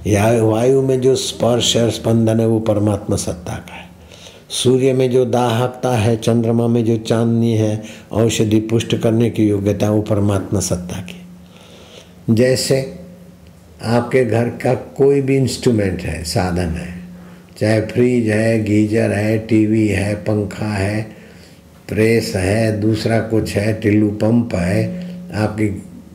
या 0.07 0.43
वायु 0.43 0.81
में 0.81 1.01
जो 1.01 1.15
स्पर्श 1.15 1.77
और 1.77 1.91
स्पंदन 1.91 2.39
है, 2.39 2.47
वो 2.47 2.59
परमात्मा 2.59 3.15
सत्ता 3.15 3.53
का 3.53 3.73
है। 3.73 3.89
सूर्य 4.49 4.93
में 4.93 5.11
जो 5.11 5.25
दाहकता 5.25 5.97
है, 5.97 6.17
चंद्रमा 6.17 6.67
में 6.67 6.85
जो 6.85 6.97
चांदनी 6.97 7.53
है, 7.53 7.83
औषधि 8.11 8.59
पुष्ट 8.59 8.95
करने 8.95 9.29
की 9.29 9.47
योग्यता, 9.47 9.89
वो 9.89 10.01
परमात्मा 10.01 10.59
सत्ता 10.59 11.01
की 11.01 11.15
जैसे 12.33 12.99
आपके 13.85 14.25
घर 14.25 14.49
का 14.49 14.73
कोई 14.73 15.21
भी 15.21 15.37
इंस्ट्रूमेंट 15.37 16.01
है, 16.01 16.23
साधन 16.23 16.69
है, 16.69 16.93
चाहे 17.59 17.81
फ्रिज 17.81 18.29
है, 18.29 18.63
गीजर 18.63 19.11
है 19.11 19.37
टीवी 19.37 19.87
है, 19.87 20.15
पंखा 20.15 20.73
है 20.73 21.01
प्रेस 21.89 22.33
है, 22.35 22.81
दूसरा 22.81 23.19
कुछ 23.19 23.55
है, 23.55 23.73
टिल्लू 23.73 24.09
पंप 24.09 24.55
है, 24.55 25.07
आपके 25.33 25.65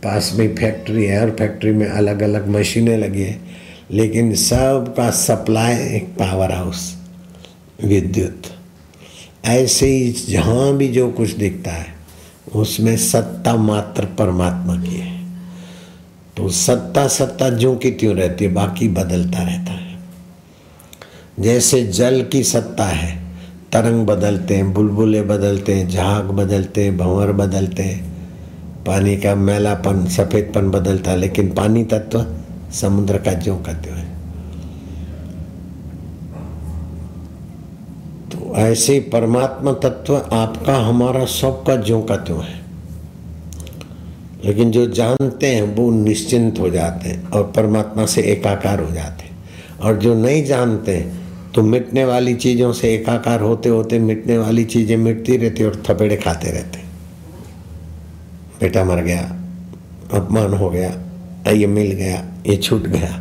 पास 0.04 0.32
में 0.34 0.56
फैक्ट्री 0.56 1.04
है, 1.04 1.20
और 1.20 1.30
फैक्ट्री 1.30 1.70
में 1.70 1.86
अलग 1.86 2.22
अलग 2.22 2.48
मशीनें 2.48 2.98
लगी 2.98 3.22
है। 3.22 3.53
लेकिन 3.90 4.34
सब 4.34 4.94
का 4.96 5.10
सप्लाई 5.10 5.74
एक 5.74 6.04
पावर 6.04 6.52
हाउस 6.52 6.96
विद्युत। 7.84 8.42
ऐसे 9.44 9.86
ही 9.86 10.12
जहाँ 10.12 10.76
भी 10.76 10.88
जो 10.88 11.10
कुछ 11.10 11.30
दिखता 11.30 11.70
है, 11.70 11.86
उसमें 12.54 12.96
सत्ता 12.96 13.56
मात्र 13.56 14.04
परमात्मा 14.04 14.76
की 14.76 14.94
है। 14.94 15.24
तो 16.36 16.48
सत्ता 16.48 17.08
सत्ता 17.08 17.50
जो 17.50 17.76
की 17.76 17.90
त्यों 17.90 18.14
रहती 18.14 18.44
है, 18.44 18.52
बाकी 18.52 18.88
बदलता 18.88 19.38
रहता 19.38 19.72
है। 19.72 19.98
जैसे 21.40 21.86
जल 21.86 22.26
की 22.32 22.42
सत्ता 22.42 22.84
है, 22.84 23.24
तरंग 23.72 24.06
बदलते 24.06 24.56
हैं, 24.56 24.74
बुलबुले 24.74 25.22
बदलते 25.22 25.74
हैं, 25.74 25.88
झाग 25.88 26.24
बदलते 26.24 26.84
हैं, 26.84 26.96
भंवर 26.96 27.32
बदलते 27.32 27.82
हैं। 27.82 28.14
पानी 28.86 29.16
का 29.16 29.34
मैलापन, 29.34 30.06
सफ़ेदपन 30.06 30.70
बदलता 30.70 31.10
है, 31.10 31.16
लेकिन 31.16 31.50
पानी 31.50 31.84
तत्व 31.84 32.26
समुद्र 32.74 33.18
का 33.18 33.32
ज्यों 33.34 33.56
का 33.58 33.72
त्यों 33.72 33.96
है। 33.96 34.12
तो 38.30 38.54
ऐसे 38.56 38.98
परमात्मा 39.12 39.72
तत्व 39.72 40.16
आपका, 40.16 40.76
हमारा 40.78 41.24
सबका 41.24 41.76
ज्यों 41.76 42.02
का 42.02 42.16
त्यों 42.16 42.42
है। 42.44 42.62
लेकिन 44.44 44.70
जो 44.70 44.86
जानते 44.86 45.46
हैं, 45.46 45.62
वो 45.76 45.90
निश्चिंत 45.92 46.58
हो 46.58 46.70
जाते 46.70 47.08
हैं 47.08 47.30
और 47.30 47.52
परमात्मा 47.56 48.06
से 48.06 48.22
एकाकार 48.22 48.80
हो 48.80 48.90
जाते 48.90 49.24
हैं। 49.24 49.78
और 49.80 49.98
जो 49.98 50.14
नहीं 50.14 50.44
जानते 50.44 50.96
हैं 50.96 51.22
तो 51.52 51.62
मिटने 51.62 52.04
वाली 52.04 52.34
चीज़ों 52.34 52.72
से 52.72 52.92
एकाकार 52.94 53.40
होते 53.40 53.68
होते 53.68 53.98
मिटने 53.98 54.38
वाली 54.38 54.64
चीज़ें 54.64 54.96
मिटती 54.96 55.36
रहती 55.36 55.64
और 55.64 55.82
थपेड़े 55.88 56.16
खाते 56.16 56.50
रहते 56.50 56.78
बेटा 58.60 58.84
मर 58.84 59.02
गया, 59.02 59.22
अपमान 60.14 60.52
हो 60.52 60.70
गया 60.70 60.90
ये 61.52 61.66
मिल 61.66 61.92
गया, 61.92 62.24
ये 62.46 62.56
छूट 62.56 62.82
गया। 62.82 63.20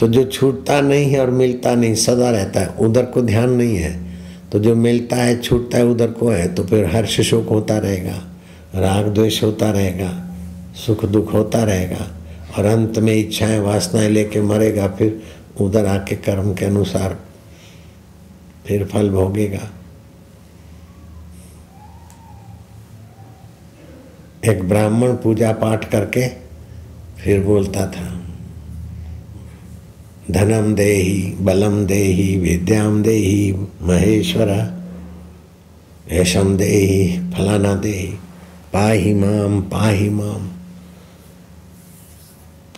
तो 0.00 0.08
जो 0.08 0.24
छूटता 0.24 0.80
नहीं 0.80 1.10
है 1.12 1.20
और 1.20 1.30
मिलता 1.30 1.74
नहीं, 1.74 1.94
सदा 1.94 2.30
रहता 2.30 2.60
है, 2.60 2.66
उधर 2.66 3.04
को 3.04 3.22
ध्यान 3.22 3.50
नहीं 3.50 3.76
है। 3.76 4.12
तो 4.50 4.58
जो 4.58 4.74
मिलता 4.76 5.16
है, 5.16 5.40
छूटता 5.40 5.78
है, 5.78 5.84
उधर 5.84 6.10
को 6.10 6.28
है 6.28 6.54
तो 6.54 6.64
फिर 6.64 6.86
हर्ष 6.86 7.20
शोक 7.20 7.48
होता 7.48 7.78
रहेगा, 7.78 8.22
राग 8.74 9.08
द्वेष 9.08 9.42
होता 9.42 9.70
रहेगा, 9.70 10.10
सुख 10.86 11.04
दुख 11.04 11.32
होता 11.34 11.62
रहेगा, 11.64 12.06
और 12.58 12.64
अंत 12.64 12.98
में 12.98 13.14
इच्छाएँ, 13.14 13.60
वासनाएँ 13.60 14.08
लेके 14.08 14.42
मरेगा, 14.42 14.88
फिर 14.88 15.22
उधर 15.60 15.86
आके 15.86 16.16
कर्म 16.16 16.54
के 16.54 16.64
अनुसार 16.64 17.18
फिर 18.66 18.84
फल 18.84 19.10
भोगेगा। 19.10 19.70
एक 24.44 24.62
ब्राह्मण 24.68 25.12
पूजा 25.12 25.52
पाठ 25.52 25.90
करके 25.90 26.41
फिर 27.22 27.40
बोलता 27.40 27.86
था, 27.86 28.08
धनम 30.30 30.74
देही, 30.74 31.32
बलम 31.40 31.86
देही, 31.86 32.36
विद्याम 32.38 33.02
देही, 33.02 33.52
महेश्वर 33.82 34.50
यशम 36.12 36.56
देही, 36.56 37.30
फलाना 37.30 37.74
देही, 37.74 38.06
पाही 38.72 39.14
माम 39.14 39.60
पाही 39.62 40.08
माम। 40.10 40.48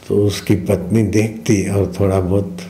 तो 0.09 0.26
उसकी 0.26 0.54
पत्नी 0.54 1.02
देखती 1.02 1.70
और 1.70 1.92
थोड़ा 2.00 2.20
बहुत 2.20 2.61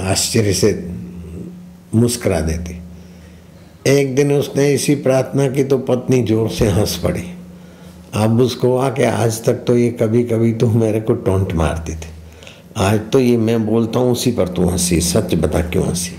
आश्चर्य 0.00 0.54
से 0.54 0.72
मुस्कुरा 1.94 2.40
देती। 2.40 2.79
एक 3.84 4.14
दिन 4.14 4.32
उसने 4.32 4.72
इसी 4.72 4.94
प्रार्थना 4.94 5.48
की 5.48 5.64
तो 5.64 5.78
पत्नी 5.78 6.22
ज़ोर 6.22 6.48
से 6.50 6.66
हंस 6.68 6.96
पड़ी। 6.96 7.22
अब 8.14 8.40
उसको 8.40 8.76
आके 8.78 9.04
आज 9.04 9.44
तक 9.44 9.64
तो 9.66 9.76
ये 9.76 9.90
कभी 9.90 10.22
कभी 10.24 10.52
तू 10.52 10.66
मेरे 10.70 11.00
को 11.00 11.14
टोंट 11.14 11.52
मारती 11.52 11.94
थी। 11.94 12.08
आज 12.76 13.00
तो 13.12 13.20
ये 13.20 13.36
मैं 13.36 13.64
बोलता 13.66 13.98
हूँ, 13.98 14.12
उसी 14.12 14.32
पर 14.32 14.48
तू 14.48 14.68
हँसी, 14.68 15.00
सच 15.00 15.34
बता 15.34 15.60
क्यों 15.60 15.86
हँसी? 15.86 16.16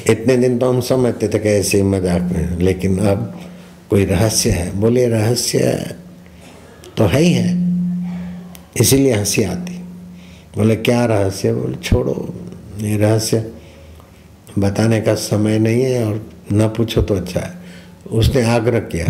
इतने 0.00 0.36
दिन 0.36 0.58
तो 0.58 0.68
हम 0.68 0.80
समझते 0.80 1.28
थे 1.28 1.38
कि 1.38 1.48
ऐसे 1.48 1.82
मज़ाक 1.82 2.22
में 2.22 2.58
लेकिन 2.58 2.98
अब 2.98 3.40
कोई 3.90 4.04
रहस्य 4.04 4.50
है। 4.50 4.70
बोले, 4.80 5.06
रहस्य 5.08 5.94
तो 6.96 7.04
है 7.04 7.20
ही 7.20 7.32
है, 7.32 7.52
इसीलिए 8.80 9.12
हँसी 9.12 9.42
आती। 9.44 9.78
बोले, 10.56 10.76
क्या 10.78 11.04
रहस्य? 11.06 11.52
बोले, 11.54 11.76
छोड़ो, 11.76 12.34
ये 12.78 12.96
रहस्य 12.96 13.40
बताने 14.58 15.00
का 15.00 15.14
समय 15.14 15.58
नहीं 15.58 15.82
है 15.82 16.04
और 16.04 16.30
न 16.52 16.68
पूछो 16.68 17.02
तो 17.02 17.14
अच्छा 17.14 17.40
है। 17.40 17.54
उसने 18.10 18.42
आग्रह 18.42 18.80
किया। 18.80 19.06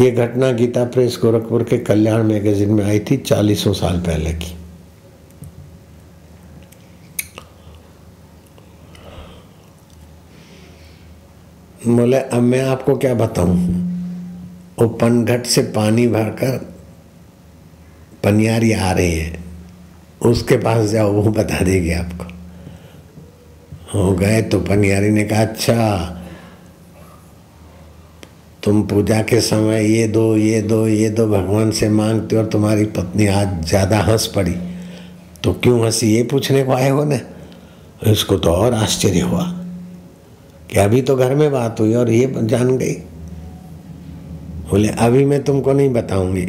ये 0.00 0.10
घटना 0.10 0.52
गीता 0.52 0.84
प्रेस 0.84 1.18
गोरखपुर 1.22 1.62
के 1.62 1.78
कल्याण 1.78 2.22
मैगजीन 2.22 2.70
में 2.70 2.84
आई 2.84 3.00
थी 3.00 3.16
चालीसों 3.16 3.72
साल 3.72 4.00
पहले 4.00 4.32
की। 4.32 4.56
बोले, 11.88 12.16
अब 12.16 12.42
मैं 12.42 12.62
आपको 12.62 12.96
क्या 12.96 13.14
बताऊँ? 13.14 13.56
वो 14.78 14.88
पनघट 14.88 15.46
से 15.46 15.62
पानी 15.62 16.08
भरकर 16.08 16.74
पनियारी 18.24 18.72
आ 18.72 18.92
रही 18.92 19.12
है। 19.12 19.40
उसके 20.22 20.56
पास 20.56 20.90
जाओ, 20.90 21.12
वो 21.12 21.30
बता 21.30 21.64
देगी 21.64 21.92
आपको। 21.92 22.35
हो 23.94 24.12
गए 24.12 24.40
तो 24.42 24.60
पनियारी 24.60 25.10
ने 25.10 25.24
कहा 25.24 25.42
अच्छा 25.42 26.12
तुम 28.62 28.82
पूजा 28.82 29.20
के 29.22 29.40
समय 29.40 29.84
ये 29.86 30.06
दो 30.08 30.36
ये 30.36 30.60
दो 30.62 30.86
ये 30.86 31.08
दो 31.10 31.26
भगवान 31.28 31.70
से 31.70 31.88
मांगते 31.88 32.36
और 32.36 32.46
तुम्हारी 32.46 32.84
पत्नी 32.84 33.26
आज 33.26 33.66
ज़्यादा 33.66 33.98
हंस 33.98 34.26
पड़ी। 34.26 34.54
तो 35.44 35.52
क्यों 35.52 35.84
हँसी, 35.84 36.06
ये 36.06 36.22
पूछने 36.22 36.62
को 36.64 36.72
आए 36.72 36.88
हो 36.88 37.04
ना? 37.04 37.18
इसको 38.06 38.38
तो 38.38 38.50
और 38.50 38.74
आश्चर्य 38.74 39.20
हुआ 39.20 39.44
कि 40.70 40.78
अभी 40.78 41.02
तो 41.02 41.16
घर 41.16 41.34
में 41.34 41.50
बात 41.52 41.80
हुई 41.80 41.94
और 41.94 42.10
ये 42.10 42.32
जान 42.38 42.76
गई। 42.78 42.94
बोले, 44.70 44.88
अभी 44.88 45.24
मैं 45.24 45.42
तुमको 45.44 45.72
नहीं 45.72 45.90
बताऊँगी, 45.90 46.46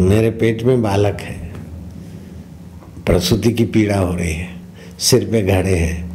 मेरे 0.00 0.30
पेट 0.32 0.62
में 0.62 0.82
बालक 0.82 1.20
है, 1.20 1.38
प्रसूति 3.06 3.52
की 3.52 3.64
पीड़ा 3.66 3.98
हो 3.98 4.14
रही 4.14 4.32
है, 4.32 4.48
सिर 5.00 5.28
पे 5.32 5.42
घड़े 5.42 5.76
हैं 5.76 6.09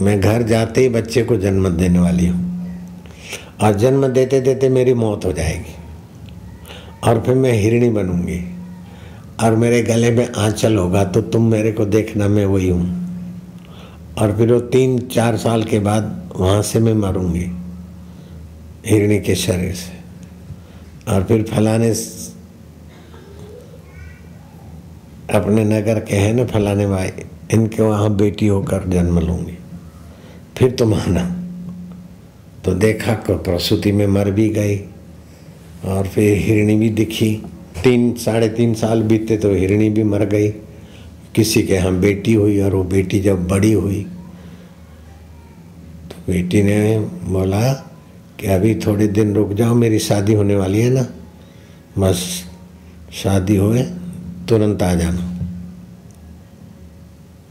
मैं 0.00 0.20
घर 0.20 0.42
जाते 0.42 0.80
ही 0.80 0.88
बच्चे 0.88 1.22
को 1.22 1.36
जन्म 1.36 1.68
देने 1.68 1.98
वाली 1.98 2.26
हूँ। 2.26 2.46
और 3.62 3.74
जन्म 3.74 4.06
देते 4.08 4.40
देते 4.40 4.68
मेरी 4.68 4.94
मौत 4.94 5.24
हो 5.24 5.32
जाएगी। 5.32 5.74
और 7.04 7.22
फिर 7.22 7.34
मैं 7.34 7.52
हिरणी 7.52 7.90
बनूँगी। 7.90 8.40
और 9.44 9.56
मेरे 9.56 9.82
गले 9.82 10.10
में 10.10 10.28
आंचल 10.28 10.76
होगा 10.76 11.04
तो 11.04 11.20
तुम 11.22 11.50
मेरे 11.50 11.72
को 11.72 11.84
देखना 11.84 12.28
मैं 12.28 12.46
वही 12.46 12.68
हूँ। 12.68 12.86
और 14.18 14.36
फिर 14.36 14.52
वो 14.52 14.60
तीन 14.60 14.98
चार 15.08 15.36
साल 15.36 15.64
के 15.64 15.78
बाद 15.78 16.32
वहाँ 16.36 16.62
से 16.62 16.80
मैं 16.80 16.94
मरूँगी। 16.94 17.46
हिरणी 18.86 19.20
के 19.20 19.34
शरीर 19.34 19.74
से। 19.74 21.12
और 21.12 21.24
फिर 21.24 21.42
फलाने 21.42 21.90
अपने 25.34 25.64
नगर 25.64 26.00
के 26.00 26.16
हैं 26.16 26.34
ना 26.34 26.44
फलाने 26.44 26.86
भाई, 26.86 27.10
इनके 27.52 27.82
वहाँ 27.82 28.10
बेटी 28.16 28.46
होकर 28.46 28.88
जन्म 28.88 29.18
लूँगी। 29.18 29.57
फिर 30.58 30.70
तुम 30.70 30.94
आना। 30.94 31.22
तो 32.64 32.72
देखा 32.74 33.14
को 33.16 33.34
प्रसूति 33.38 33.92
में 33.92 34.06
मर 34.06 34.30
भी 34.30 34.48
गई 34.48 34.76
और 35.86 36.06
फिर 36.06 36.38
हिरणी 36.38 36.74
भी 36.76 36.88
दिखी। 36.90 37.30
तीन, 37.84 38.12
साढ़े 38.14 38.48
तीन 38.48 38.74
साल 38.74 39.02
बीते 39.02 39.36
तो 39.36 39.54
हिरणी 39.54 39.90
भी 39.90 40.02
मर 40.02 40.24
गई। 40.24 40.48
किसी 41.34 41.62
के 41.62 41.74
यहाँ 41.74 41.94
बेटी 42.00 42.34
हुई 42.34 42.58
और 42.60 42.74
वो 42.74 42.82
बेटी 42.84 43.20
जब 43.20 43.46
बड़ी 43.48 43.72
हुई 43.72 44.02
तो 46.10 46.32
बेटी 46.32 46.62
ने 46.62 46.98
बोला 47.24 47.72
कि 48.40 48.46
अभी 48.46 48.74
थोड़े 48.76 49.06
दिन 49.08 49.34
रुक 49.34 49.52
जाओ, 49.52 49.74
मेरी 49.74 49.98
शादी 49.98 50.34
होने 50.34 50.56
वाली 50.56 50.80
है 50.80 50.90
ना। 50.90 51.06
बस 51.98 52.26
शादी 53.12 53.56
हुए 53.56 53.82
तुरंत 54.48 54.82
आ 54.82 54.94
जाना। 54.94 55.24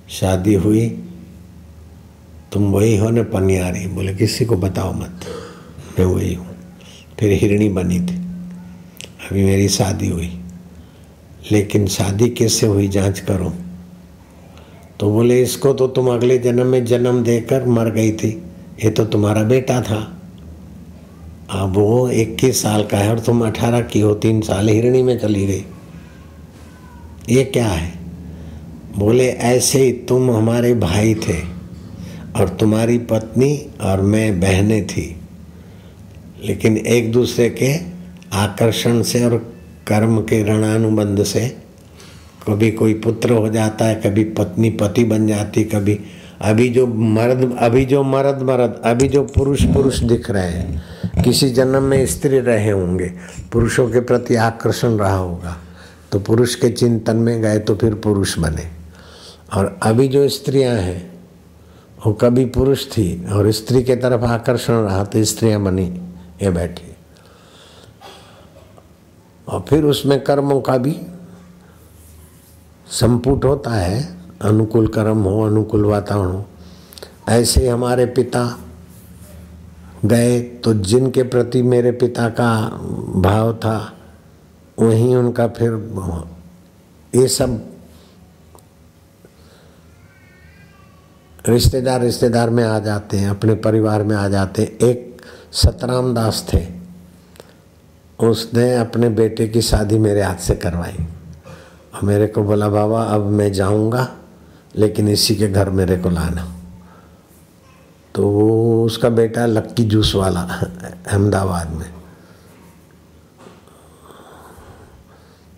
शादी 0.10 0.54
हुई 0.54 0.88
तुम 2.52 2.64
वही 2.64 2.98
हो 2.98 3.10
न 3.10 3.24
पनियारी। 3.24 3.88
बोले, 3.88 4.14
किसी 4.14 4.46
को 4.46 4.56
बताओ 4.56 4.94
मत। 4.94 5.22
मैं 6.00 6.06
वही 6.06 6.34
हूँ। 6.34 6.48
फिर 7.20 7.32
हिरणी 7.32 7.70
बनी 7.70 8.00
थी। 8.00 8.16
अभी 9.32 9.44
मेरी 9.44 9.70
शादी 9.70 10.08
हुई। 10.08 10.42
लेकिन 11.52 11.88
शादी 11.88 12.30
कैसे 12.30 12.68
हुई 12.68 12.88
जाँच 12.88 13.20
करो। 13.20 13.54
तो 15.00 15.12
बोले, 15.12 15.42
इसको 15.42 15.74
तो 15.74 15.88
तुम 15.88 16.08
अगले 16.08 16.38
जन्म 16.38 16.66
में 16.66 16.86
जन्म 16.86 17.24
देकर 17.24 17.66
मर 17.66 17.90
गई 17.90 18.12
थी। 18.12 18.42
ये 18.84 18.90
तो 18.90 19.06
तुम्हारा 19.06 19.44
बेटा 19.44 19.82
था। 19.82 20.22
अब 21.50 21.74
वो 21.74 22.10
इक्कीस 22.10 22.62
साल 22.62 22.84
का 22.84 22.98
है 22.98 23.10
और 23.10 23.20
तुम 23.20 23.48
अठारह 23.48 23.82
की 23.82 24.00
हो। 24.00 24.14
तीन 24.14 24.42
साल 24.42 24.70
हिरणी 24.70 25.04
में 25.04 25.20
चली 25.20 25.48
गई। 25.48 25.66
ये 27.30 27.44
क्या 27.44 27.68
है? 27.68 28.00
बोले, 28.98 29.28
ऐसे 29.28 29.80
ही 29.80 29.92
तुम 29.92 30.32
हमारे 30.32 30.74
भाई 30.74 31.16
थे। 31.16 31.57
और 32.38 32.50
तुम्हारी 32.50 32.98
पत्नी 32.98 33.68
और 33.82 34.02
मैं 34.02 34.40
बहनें 34.40 34.88
थी। 34.88 35.22
लेकिन 36.46 36.78
एक 36.78 37.12
दूसरे 37.12 37.50
के 37.50 37.76
आकर्षण 38.34 39.02
से 39.02 39.26
और 39.26 39.54
कर्म 39.88 40.22
के 40.22 40.44
ऋणानुबंध 40.44 41.24
से 41.24 41.58
कभी 42.48 42.72
कोई 42.72 42.94
पुत्र 42.94 43.32
हो 43.32 43.50
जाता 43.50 43.86
है, 43.86 43.96
कभी 43.96 44.24
पत्नी, 44.24 44.70
पति 44.70 45.04
बन 45.04 45.28
जाती, 45.28 45.64
कभी 45.64 46.00
अभी 46.42 46.70
जो 46.70 46.88
मर्द, 46.88 47.56
अभी 47.60 47.86
जो 47.86 48.04
मर्द 48.04 48.42
मर्द, 48.42 48.82
अभी 48.86 49.08
जो 49.08 49.24
पुरुष 49.24 49.64
पुरुष 49.64 50.00
दिख 50.00 50.32
रहे 50.32 50.52
हैं। 50.52 50.84
किसी 51.24 51.50
जन्म 51.50 51.84
में 51.84 52.06
स्त्री 52.06 52.40
रहे 52.40 52.70
होंगे, 52.70 53.12
पुरुषों 53.52 53.90
के 53.90 54.00
प्रति 54.00 54.36
आकर्षण 54.36 54.90
रहा 54.90 55.18
होगा। 55.18 55.58
तो 56.12 56.20
पुरुष 56.20 56.56
के 56.56 56.70
चिंतन 56.70 57.16
में 57.16 57.42
गए 57.42 57.60
तो 57.60 57.76
फिर 57.76 57.94
पुरुष 57.94 58.40
बने। 58.40 58.68
और 59.54 59.80
अभी 59.84 60.08
जो 60.08 60.30
स्त्रियाँ 60.30 60.76
हैं 60.76 61.17
वो 62.06 62.14
कभी 62.14 62.46
पुरुष 62.46 62.86
थी 62.88 63.26
और 63.34 63.52
स्त्री 63.52 63.84
के 63.84 63.96
तरफ़ 63.96 64.24
आकर्षण 64.24 64.74
रहा 64.74 65.04
तो 65.04 65.24
स्त्रियाँ 65.24 65.62
बनी 65.64 65.86
ये 66.42 66.50
बैठी। 66.50 66.96
और 69.48 69.66
फिर 69.70 69.84
उसमें 69.84 70.20
कर्मों 70.24 70.60
का 70.62 70.78
भी 70.78 70.96
संपुट 72.90 73.46
होता 73.46 73.72
है, 73.72 74.02
अनुकूल 74.42 74.88
कर्म 74.88 75.24
हो, 75.24 75.42
अनुकूल 75.44 75.86
वातावरण 75.86 76.32
हो। 76.32 76.46
ऐसे 77.30 77.68
हमारे 77.68 78.06
पिता 78.06 78.44
गए 80.06 80.40
तो 80.40 80.74
जिनके 80.74 81.24
प्रति 81.24 81.62
मेरे 81.64 81.92
पिता 81.94 82.28
का 82.30 82.52
भाव 83.22 83.54
था, 83.56 83.94
वहीं 84.80 85.16
उनका 85.16 85.48
फिर 85.48 85.72
ये 87.14 87.28
सब 87.28 87.60
रिश्तेदार 91.48 92.02
रिश्तेदार 92.02 92.50
में 92.50 92.64
आ 92.64 92.80
जाते 92.80 93.18
हैं, 93.18 93.30
अपने 93.30 93.56
परिवार 93.56 94.04
में 94.04 94.16
आ 94.16 94.28
जाते 94.28 94.62
हैं। 94.62 94.88
एक 94.90 95.22
सतराम 95.52 96.14
दास 96.14 96.48
थे। 96.54 96.68
उसने 98.20 98.76
अपने 98.76 99.10
बेटे 99.10 99.48
की 99.48 99.62
शादी 99.62 99.98
मेरे 99.98 100.22
हाथ 100.22 100.36
से 100.36 100.56
करवाई। 100.56 101.08
और 101.96 102.02
मेरे 102.04 102.28
को 102.28 102.44
बोला, 102.44 102.70
बाबा, 102.70 103.04
अब 103.04 103.26
मैं 103.26 103.54
जाऊँगा, 103.54 104.16
लेकिन 104.76 105.08
इसी 105.08 105.36
के 105.36 105.48
घर 105.48 105.70
मेरे 105.70 105.98
को 105.98 106.10
लाना। 106.10 106.54
तो 108.16 108.28
वो 108.28 108.86
उसका 108.86 109.10
बेटा 109.10 109.46
लक्की 109.46 109.84
जूस 109.84 110.16
वाला, 110.16 110.42
अहमदाबाद 111.08 111.70
में। 111.70 111.94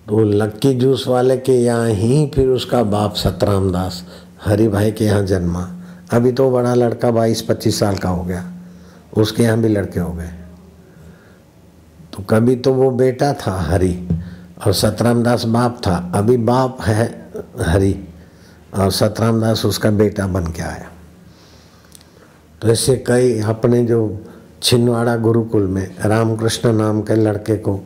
तो 0.09 0.23
लक्की 0.23 0.73
जूस 0.73 1.07
वाले 1.07 1.37
के 1.37 1.53
यहाँ 1.53 1.89
ही 1.89 2.31
फिर 2.35 2.47
उसका 2.47 2.83
बाप 2.83 3.15
सतराम 3.15 3.71
दास 3.71 4.03
हरि 4.45 4.67
भाई 4.67 4.91
के 4.91 5.05
यहाँ 5.05 5.23
जन्मा। 5.23 5.78
अभी 6.09 6.31
तो 6.31 6.49
बड़ा 6.51 6.73
लड़का 6.73 7.11
बाईस, 7.11 7.41
पच्चीस 7.41 7.79
साल 7.79 7.97
का 7.97 8.09
हो 8.09 8.23
गया। 8.23 8.43
उसके 9.17 9.43
यहाँ 9.43 9.57
भी 9.57 9.67
लड़के 9.67 9.99
हो 9.99 10.11
गए। 10.13 10.29
तो 12.13 12.23
कभी 12.23 12.55
तो 12.55 12.73
वो 12.73 12.89
बेटा 12.91 13.33
था 13.33 13.59
हरि 13.61 14.07
और 14.65 14.73
सतराम 14.73 15.23
दास 15.23 15.43
बाप 15.45 15.81
था। 15.87 15.95
अभी 16.15 16.37
बाप 16.37 16.81
है 16.81 17.05
हरि 17.61 17.93
और 18.73 18.91
सतराम 18.91 19.41
दास 19.41 19.65
उसका 19.65 19.91
बेटा 19.91 20.27
बन 20.27 20.47
के 20.47 20.61
आया। 20.61 20.89
तो 22.61 22.67
ऐसे 22.67 22.95
कई 23.07 23.39
अपने 23.39 23.83
जो 23.85 23.99
छिंदवाड़ा 24.63 25.15
गुरुकुल 25.17 25.67
में 25.67 25.95
रामकृष्ण 26.01 26.73
नाम 26.73 27.01
के 27.01 27.15
लड़के 27.15 27.55
को 27.57 27.79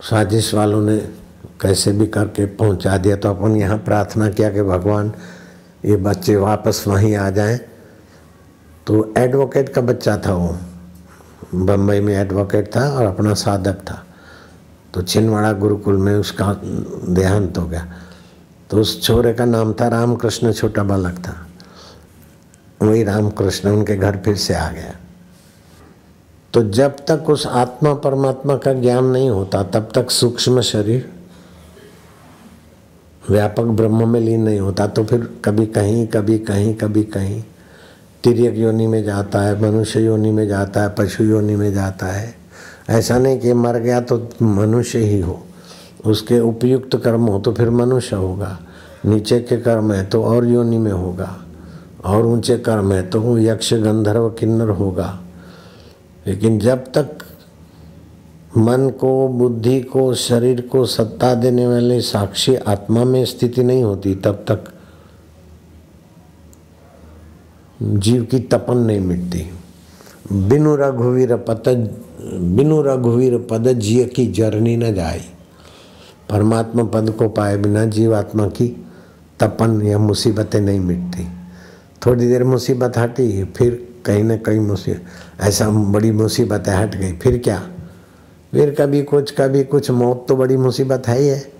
साजिश 0.00 0.52
वालों 0.54 0.82
ने 0.82 0.96
कैसे 1.60 1.92
भी 1.92 2.06
करके 2.06 2.46
पहुँचा 2.46 2.96
दिया। 2.96 3.16
तो 3.16 3.30
अपन 3.30 3.56
यहाँ 3.56 3.78
प्रार्थना 3.78 4.28
किया 4.30 4.50
कि 4.50 4.62
भगवान 4.62 5.12
ये 5.86 5.96
बच्चे 5.96 6.36
वापस 6.36 6.84
वहीं 6.88 7.16
आ 7.16 7.30
जाएँ। 7.30 7.58
तो 8.86 9.14
एडवोकेट 9.18 9.68
का 9.68 9.80
बच्चा 9.80 10.22
था 10.26 10.34
वो। 10.34 10.56
बम्बई 11.54 12.00
में 12.00 12.14
एडवोकेट 12.14 12.76
था 12.76 12.88
और 12.88 13.06
अपना 13.06 13.34
साधक 13.34 13.74
था। 13.74 14.06
तो 14.94 15.02
छिंदवाड़ा 15.02 15.52
गुरुकुल 15.52 15.96
में 15.96 16.14
उसका 16.14 16.60
देहांत 17.08 17.58
हो 17.58 17.66
गया। 17.66 17.92
तो 18.70 18.80
उस 18.80 19.02
छोरे 19.02 19.34
का 19.34 19.44
नाम 19.44 19.72
था 19.72 19.88
रामकृष्ण, 19.88 20.52
छोटा 20.52 20.82
बालक 20.82 21.18
था। 21.18 21.46
वही 22.86 23.04
रामकृष्ण 23.04 23.68
उनके 23.68 23.96
घर 23.96 24.16
फिर 24.16 24.36
से 24.36 24.54
आ 24.54 24.70
गया। 24.70 24.94
तो 26.52 26.62
जब 26.70 26.96
तक 26.96 27.30
उस 27.30 27.46
आत्मा 27.46 27.94
परमात्मा 27.94 28.56
का 28.56 28.72
ज्ञान 28.72 29.04
नहीं 29.04 29.30
होता, 29.30 29.62
तब 29.62 29.88
तक 29.94 30.10
सूक्ष्म 30.10 30.60
शरीर 30.60 31.15
व्यापक 33.30 33.62
ब्रह्म 33.62 34.08
में 34.08 34.20
लीन 34.20 34.42
नहीं 34.42 34.60
होता 34.60 34.86
तो 34.86 35.04
फिर 35.04 35.28
कभी 35.44 35.66
कहीं 35.66 36.06
कभी 36.06 36.38
कहीं 36.38 36.74
कभी 36.74 37.02
कहीं 37.02 37.42
तिरक 38.24 38.56
योनि 38.56 38.86
में 38.86 39.04
जाता 39.04 39.40
है, 39.40 39.62
मनुष्य 39.62 40.00
योनि 40.00 40.30
में 40.32 40.48
जाता 40.48 40.82
है, 40.82 40.94
पशु 40.98 41.24
योनि 41.24 41.56
में 41.56 41.72
जाता 41.74 42.06
है। 42.06 42.34
ऐसा 42.90 43.18
नहीं 43.18 43.38
कि 43.38 43.52
मर 43.52 43.78
गया 43.78 44.00
तो 44.00 44.28
मनुष्य 44.42 44.98
ही 44.98 45.20
हो। 45.20 45.46
उसके 46.06 46.40
उपयुक्त 46.40 46.96
कर्म 46.96 47.26
हो 47.26 47.38
तो 47.38 47.52
फिर 47.52 47.70
मनुष्य 47.70 48.16
होगा। 48.16 48.58
नीचे 49.06 49.40
के 49.40 49.56
कर्म 49.56 49.92
है 49.92 50.06
तो 50.06 50.22
और 50.24 50.46
योनि 50.46 50.78
में 50.78 50.92
होगा। 50.92 51.38
और 52.04 52.26
ऊँचे 52.26 52.58
कर्म 52.58 52.92
है 52.92 53.02
तो 53.10 53.38
यक्ष 53.38 53.74
गंधर्व 53.74 54.28
किन्नर 54.30 54.68
होगा। 54.68 55.20
लेकिन 56.26 56.58
जब 56.58 56.78
तक 56.78 57.18
मन 58.56 58.90
को, 58.90 59.28
बुद्धि 59.28 59.80
को, 59.80 60.14
शरीर 60.14 60.60
को 60.60 60.86
सत्ता 60.86 61.34
देने 61.34 61.66
वाले 61.66 62.00
साक्षी 62.00 62.56
आत्मा 62.56 63.04
में 63.04 63.24
स्थिति 63.24 63.64
नहीं 63.64 63.84
होती 63.84 64.14
तब 64.14 64.44
तक 64.50 64.64
जीव 67.82 68.24
की 68.24 68.38
तपन 68.38 68.76
नहीं 68.76 69.00
मिटती। 69.00 69.50
बिनु 70.32 70.76
रघुवीर 70.76 71.36
पद, 71.36 71.94
बिनु 72.56 72.82
रघुवीर 72.82 73.38
पद 73.38 73.68
जिय 73.68 74.04
की 74.04 74.26
जरनी 74.26 74.76
न 74.76 74.94
जाए। 74.94 75.20
परमात्मा 76.30 76.84
पद 76.84 77.10
को 77.10 77.28
पाए 77.28 77.56
बिना 77.56 77.84
जीवात्मा 77.84 78.48
की 78.48 78.86
तपन 79.40 79.82
या 79.82 79.98
मुसीबतें 79.98 80.60
नहीं 80.60 80.80
मिटती। 80.80 81.26
थोड़ी 82.06 82.26
देर 82.26 82.44
मुसीबत 82.44 82.98
हटी, 82.98 83.44
फिर 83.44 83.88
कहीं 84.06 84.24
ना 84.24 84.36
कहीं 84.36 84.60
मुसीबत 84.60 85.02
ऐसा 85.40 85.70
बड़ी 85.70 86.10
मुसीबतें 86.10 86.72
हट 86.72 86.94
गई, 86.96 87.12
फिर 87.12 87.38
क्या? 87.38 87.70
फिर 88.56 88.74
कभी 88.74 89.02
कुछ 89.02 89.34
कभी 89.40 89.64
कुछ, 89.64 89.90
मौत 89.90 90.26
तो 90.28 90.36
बड़ी 90.36 90.56
मुसीबत 90.56 91.02
है 91.08 91.18
ही 91.18 91.28
है। 91.28 91.52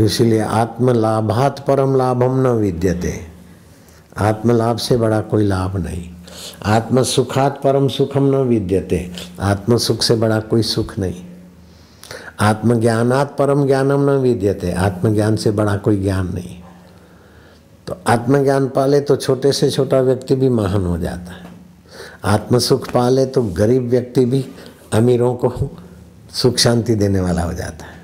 इसलिए 0.00 0.40
आत्मलाभात 0.40 1.64
परम 1.66 1.96
लाभम 1.96 2.40
न 2.40 2.46
विद्यते। 2.46 3.20
आत्मलाभ 4.18 4.76
से 4.76 4.96
बड़ा 4.96 5.20
कोई 5.20 5.44
लाभ 5.44 5.76
नहीं। 5.76 6.10
आत्म 6.64 7.02
सुखात 7.02 7.60
परम 7.64 7.88
सुखम 7.88 8.24
न 8.24 8.34
विद्यते। 8.34 9.10
आत्म 9.40 9.76
सुख 9.76 10.02
से 10.02 10.14
बड़ा 10.14 10.40
कोई 10.40 10.62
सुख 10.62 10.98
नहीं। 10.98 11.14
आत्मज्ञानात 12.40 13.36
परम 13.38 13.66
ज्ञानम 13.66 14.10
न 14.10 14.14
विद्यते। 14.14 14.72
आत्मज्ञान 14.72 15.36
से 15.36 15.50
बड़ा 15.50 15.76
कोई 15.76 16.02
ज्ञान 16.02 16.34
नहीं। 16.34 16.62
तो 17.86 17.96
आत्मज्ञान 18.06 18.68
पाले 18.68 19.00
तो 19.00 19.16
छोटे 19.16 19.52
से 19.52 19.70
छोटा 19.70 20.00
व्यक्ति 20.00 20.34
भी 20.34 20.48
महान 20.48 20.84
हो 20.84 20.98
जाता 20.98 21.32
है। 21.32 21.46
आत्म 22.24 22.58
सुख 22.58 22.90
पाले 22.90 23.26
तो 23.26 23.42
गरीब 23.42 23.88
व्यक्ति 23.88 24.24
भी 24.24 24.44
अमीरों 24.94 25.34
को 25.34 25.52
सुख 26.30 26.56
शांति 26.56 26.94
देने 26.94 27.20
वाला 27.20 27.42
हो 27.42 27.52
जाता 27.52 27.84
है। 27.84 28.02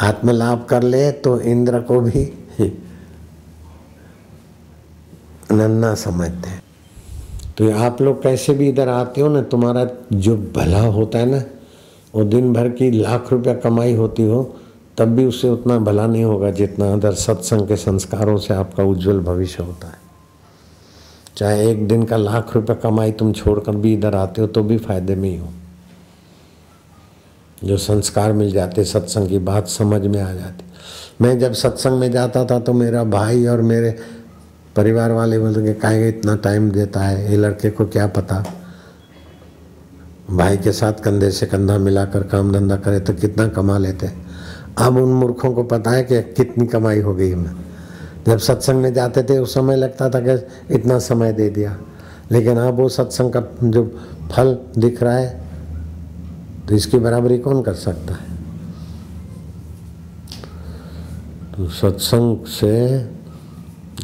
आत्मलाभ 0.00 0.66
कर 0.70 0.82
ले 0.82 1.10
तो 1.12 1.40
इंद्र 1.40 1.80
को 1.80 2.00
भी 2.00 2.24
नन्ना 5.52 5.94
समझते 5.94 6.48
हैं। 6.48 6.62
तो 7.58 7.70
आप 7.74 8.02
लोग 8.02 8.22
कैसे 8.22 8.54
भी 8.54 8.68
इधर 8.68 8.88
आते 8.88 9.20
हो 9.20 9.28
ना, 9.28 9.42
तुम्हारा 9.42 9.86
जो 10.12 10.36
भला 10.56 10.80
होता 10.80 11.18
है 11.18 11.26
ना, 11.26 11.42
वो 12.14 12.24
दिन 12.24 12.52
भर 12.52 12.68
की 12.68 12.90
लाख 12.90 13.32
रुपया 13.32 13.54
कमाई 13.54 13.94
होती 13.94 14.22
हो, 14.22 14.42
तब 14.98 15.08
भी 15.08 15.24
उससे 15.24 15.48
उतना 15.48 15.78
भला 15.78 16.06
नहीं 16.06 16.24
होगा 16.24 16.50
जितना 16.50 16.92
अदर 16.92 17.14
सत्संग 17.14 17.68
के 17.68 17.76
संस्कारों 17.76 18.36
से 18.38 18.54
आपका 18.54 18.84
उज्जवल 18.84 19.20
भविष्य 19.20 19.62
होता 19.62 19.88
है। 19.88 19.97
चाहे 21.38 21.70
एक 21.70 21.88
दिन 21.88 22.02
का 22.02 22.16
लाख 22.16 22.54
रुपए 22.54 22.74
कमाई 22.74 23.12
तुम 23.12 23.32
छोड़कर 23.32 23.72
भी 23.72 23.94
इधर 23.94 24.14
आते 24.14 24.40
हो 24.40 24.46
तो 24.46 24.62
भी 24.62 24.78
फ़ायदे 24.78 25.14
में 25.14 25.30
ही 25.30 25.36
हो। 25.36 25.48
जो 27.64 27.76
संस्कार 27.76 28.32
मिल 28.32 28.52
जाते, 28.52 28.84
सत्संग 28.84 29.28
की 29.28 29.38
बात 29.38 29.68
समझ 29.68 30.06
में 30.06 30.22
आ 30.22 30.32
जाती। 30.32 30.64
मैं 31.20 31.38
जब 31.38 31.52
सत्संग 31.52 32.00
में 32.00 32.12
जाता 32.12 32.44
था 32.44 32.58
तो 32.58 32.72
मेरा 32.72 33.04
भाई 33.04 33.46
और 33.46 33.62
मेरे 33.62 33.98
परिवार 34.76 35.12
वाले 35.12 35.38
बोलते 35.38 35.62
कि, 35.62 35.80
काहे 35.80 36.08
इतना 36.08 36.36
टाइम 36.36 36.70
देता 36.70 37.00
है? 37.00 37.30
ये 37.30 37.36
लड़के 37.36 37.70
को 37.70 37.86
क्या 37.86 38.06
पता? 38.06 38.44
भाई 40.30 40.56
के 40.56 40.72
साथ 40.72 40.92
कंधे 40.92 41.30
से 41.30 41.46
कंधा 41.46 41.78
मिलाकर 41.78 42.22
काम 42.22 42.52
धंधा 42.52 42.76
करे 42.76 43.00
तो 43.00 43.14
कितना 43.14 43.48
कमा 43.48 43.78
लेते। 43.78 44.10
अब 44.78 44.96
उन 44.96 45.08
मूर्खों 45.08 45.52
को 45.52 45.62
पता 45.62 45.90
है 45.90 46.04
कि 46.04 46.22
कितनी 46.22 46.66
कमाई 46.66 47.00
हो 47.00 47.14
गई 47.14 47.30
हमें 47.30 47.67
जब 48.28 48.38
सत्संग 48.38 48.82
में 48.82 48.92
जाते 48.94 49.22
थे, 49.22 49.38
उस 49.38 49.54
समय 49.54 49.76
लगता 49.76 50.08
था 50.10 50.20
कि 50.20 50.74
इतना 50.74 50.98
समय 50.98 51.32
दे 51.32 51.48
दिया। 51.50 51.76
लेकिन 52.32 52.58
अब 52.58 52.74
वो 52.74 52.88
सत्संग 52.88 53.32
का 53.32 53.42
जो 53.64 53.84
फल 54.32 54.56
दिख 54.78 55.02
रहा 55.02 55.16
है 55.16 55.48
तो 56.68 56.74
इसकी 56.74 56.98
बराबरी 56.98 57.38
कौन 57.38 57.62
कर 57.62 57.74
सकता 57.74 58.14
है? 58.14 58.36
तो 61.56 61.68
सत्संग 61.68 62.44
से 62.46 63.04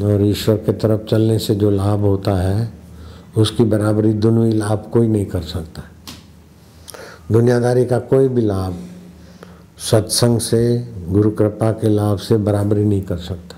और 0.05 0.23
ईश्वर 0.23 0.57
के 0.57 0.73
तरफ़ 0.73 1.01
चलने 1.03 1.39
से 1.39 1.55
जो 1.55 1.71
लाभ 1.71 2.01
होता 2.01 2.35
है, 2.35 2.73
उसकी 3.37 3.65
बराबरी 3.65 4.13
दोनों 4.15 4.47
ही 4.47 4.53
लाभ 4.53 4.91
कोई 4.93 5.09
नहीं 5.09 5.27
कर 5.27 5.43
सकता। 5.43 5.83
दुनियादारी 7.33 7.85
का 7.85 7.99
कोई 7.99 8.29
भी 8.29 8.43
लाभ 8.43 8.75
सत्संग 9.91 10.39
से, 10.39 10.63
गुरु 11.09 11.31
कृपा 11.31 11.71
के 11.73 11.89
लाभ 11.89 12.19
से 12.19 12.37
बराबरी 12.37 12.85
नहीं 12.85 13.03
कर 13.03 13.17
सकता। 13.19 13.54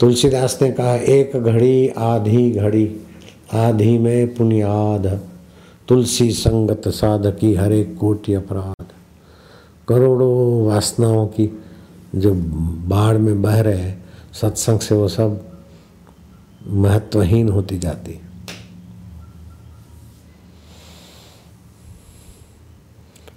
तुलसीदास 0.00 0.58
ने 0.62 0.70
कहा, 0.72 0.94
एक 0.94 1.36
घड़ी, 1.36 1.88
आधी 1.88 2.50
घड़ी, 2.50 3.00
आधी 3.54 3.98
में 3.98 4.34
पुण्याध 4.34 5.06
तुलसी 5.88 6.30
संगत 6.30 6.88
साधकी 6.88 7.54
हरे 7.54 7.82
कोटि 7.84 8.34
अपराध। 8.34 8.86
करोड़ों 9.88 10.66
वासनाओं 10.66 11.26
की 11.26 11.60
जो 12.14 12.34
बाढ़ 12.88 13.16
में 13.16 13.42
बह 13.42 13.60
रहे 13.60 13.78
हैं, 13.78 14.04
सत्संग 14.32 14.80
से 14.80 14.94
वो 14.94 15.08
सब 15.08 15.40
महत्वहीन 16.66 17.48
होती 17.48 17.78
जाती 17.78 18.20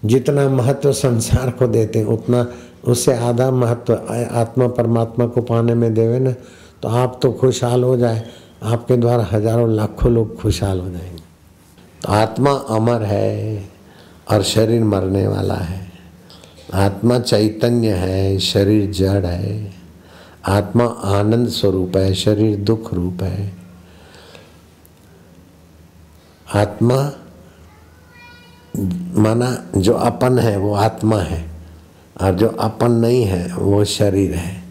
जितना 0.06 0.50
महत्व 0.50 0.92
संसार 0.92 1.50
को 1.50 1.68
देते 1.68 2.04
उतना 2.04 2.44
उससे 2.84 3.18
आधा 3.18 3.52
महत्व, 3.52 3.94
आत्मा 4.32 4.68
परमात्मा 4.68 5.28
को 5.28 5.42
पाने 5.42 5.74
में 5.74 5.94
देवे 5.94 6.20
ना 6.20 6.32
तो 6.82 6.90
आप 6.90 7.20
तो 7.22 7.32
खुशहाल 7.32 7.84
हो 7.84 7.98
जाए। 7.98 8.24
आपके 8.64 8.98
द्वारा 8.98 9.28
हज़ारों, 9.32 9.70
लाखों 9.72 10.12
लोग 10.12 10.42
खुशहाल 10.42 10.80
हो 10.80 10.90
जाएँगे। 10.90 11.22
तो 12.02 12.12
आत्मा 12.12 12.52
अमर 12.52 13.04
है 13.04 13.70
और 14.32 14.44
शरीर 14.44 14.84
मरने 14.84 15.28
वाला 15.28 15.56
है। 15.56 15.92
आत्मा 16.74 17.20
चैतन्य 17.20 17.94
है, 17.94 18.40
शरीर 18.40 18.92
जड़ 18.92 19.26
है। 19.26 19.74
आत्मा 20.48 20.86
आनंद 20.86 21.48
स्वरूप 21.48 21.98
है, 21.98 22.14
शरीर 22.14 22.58
दुख 22.58 22.94
रूप 22.94 23.24
है। 23.24 23.54
आत्मा, 26.56 27.12
माना 29.18 29.66
जो 29.78 29.94
अपन 29.94 30.40
है, 30.40 30.58
वो 30.58 30.74
आत्मा 30.74 31.18
है। 31.18 31.53
और 32.24 32.36
जो 32.36 32.48
अपन 32.48 32.92
नहीं 32.92 33.24
है, 33.24 33.56
वो 33.56 33.86
शरीर 33.86 34.34
है। 34.34 34.64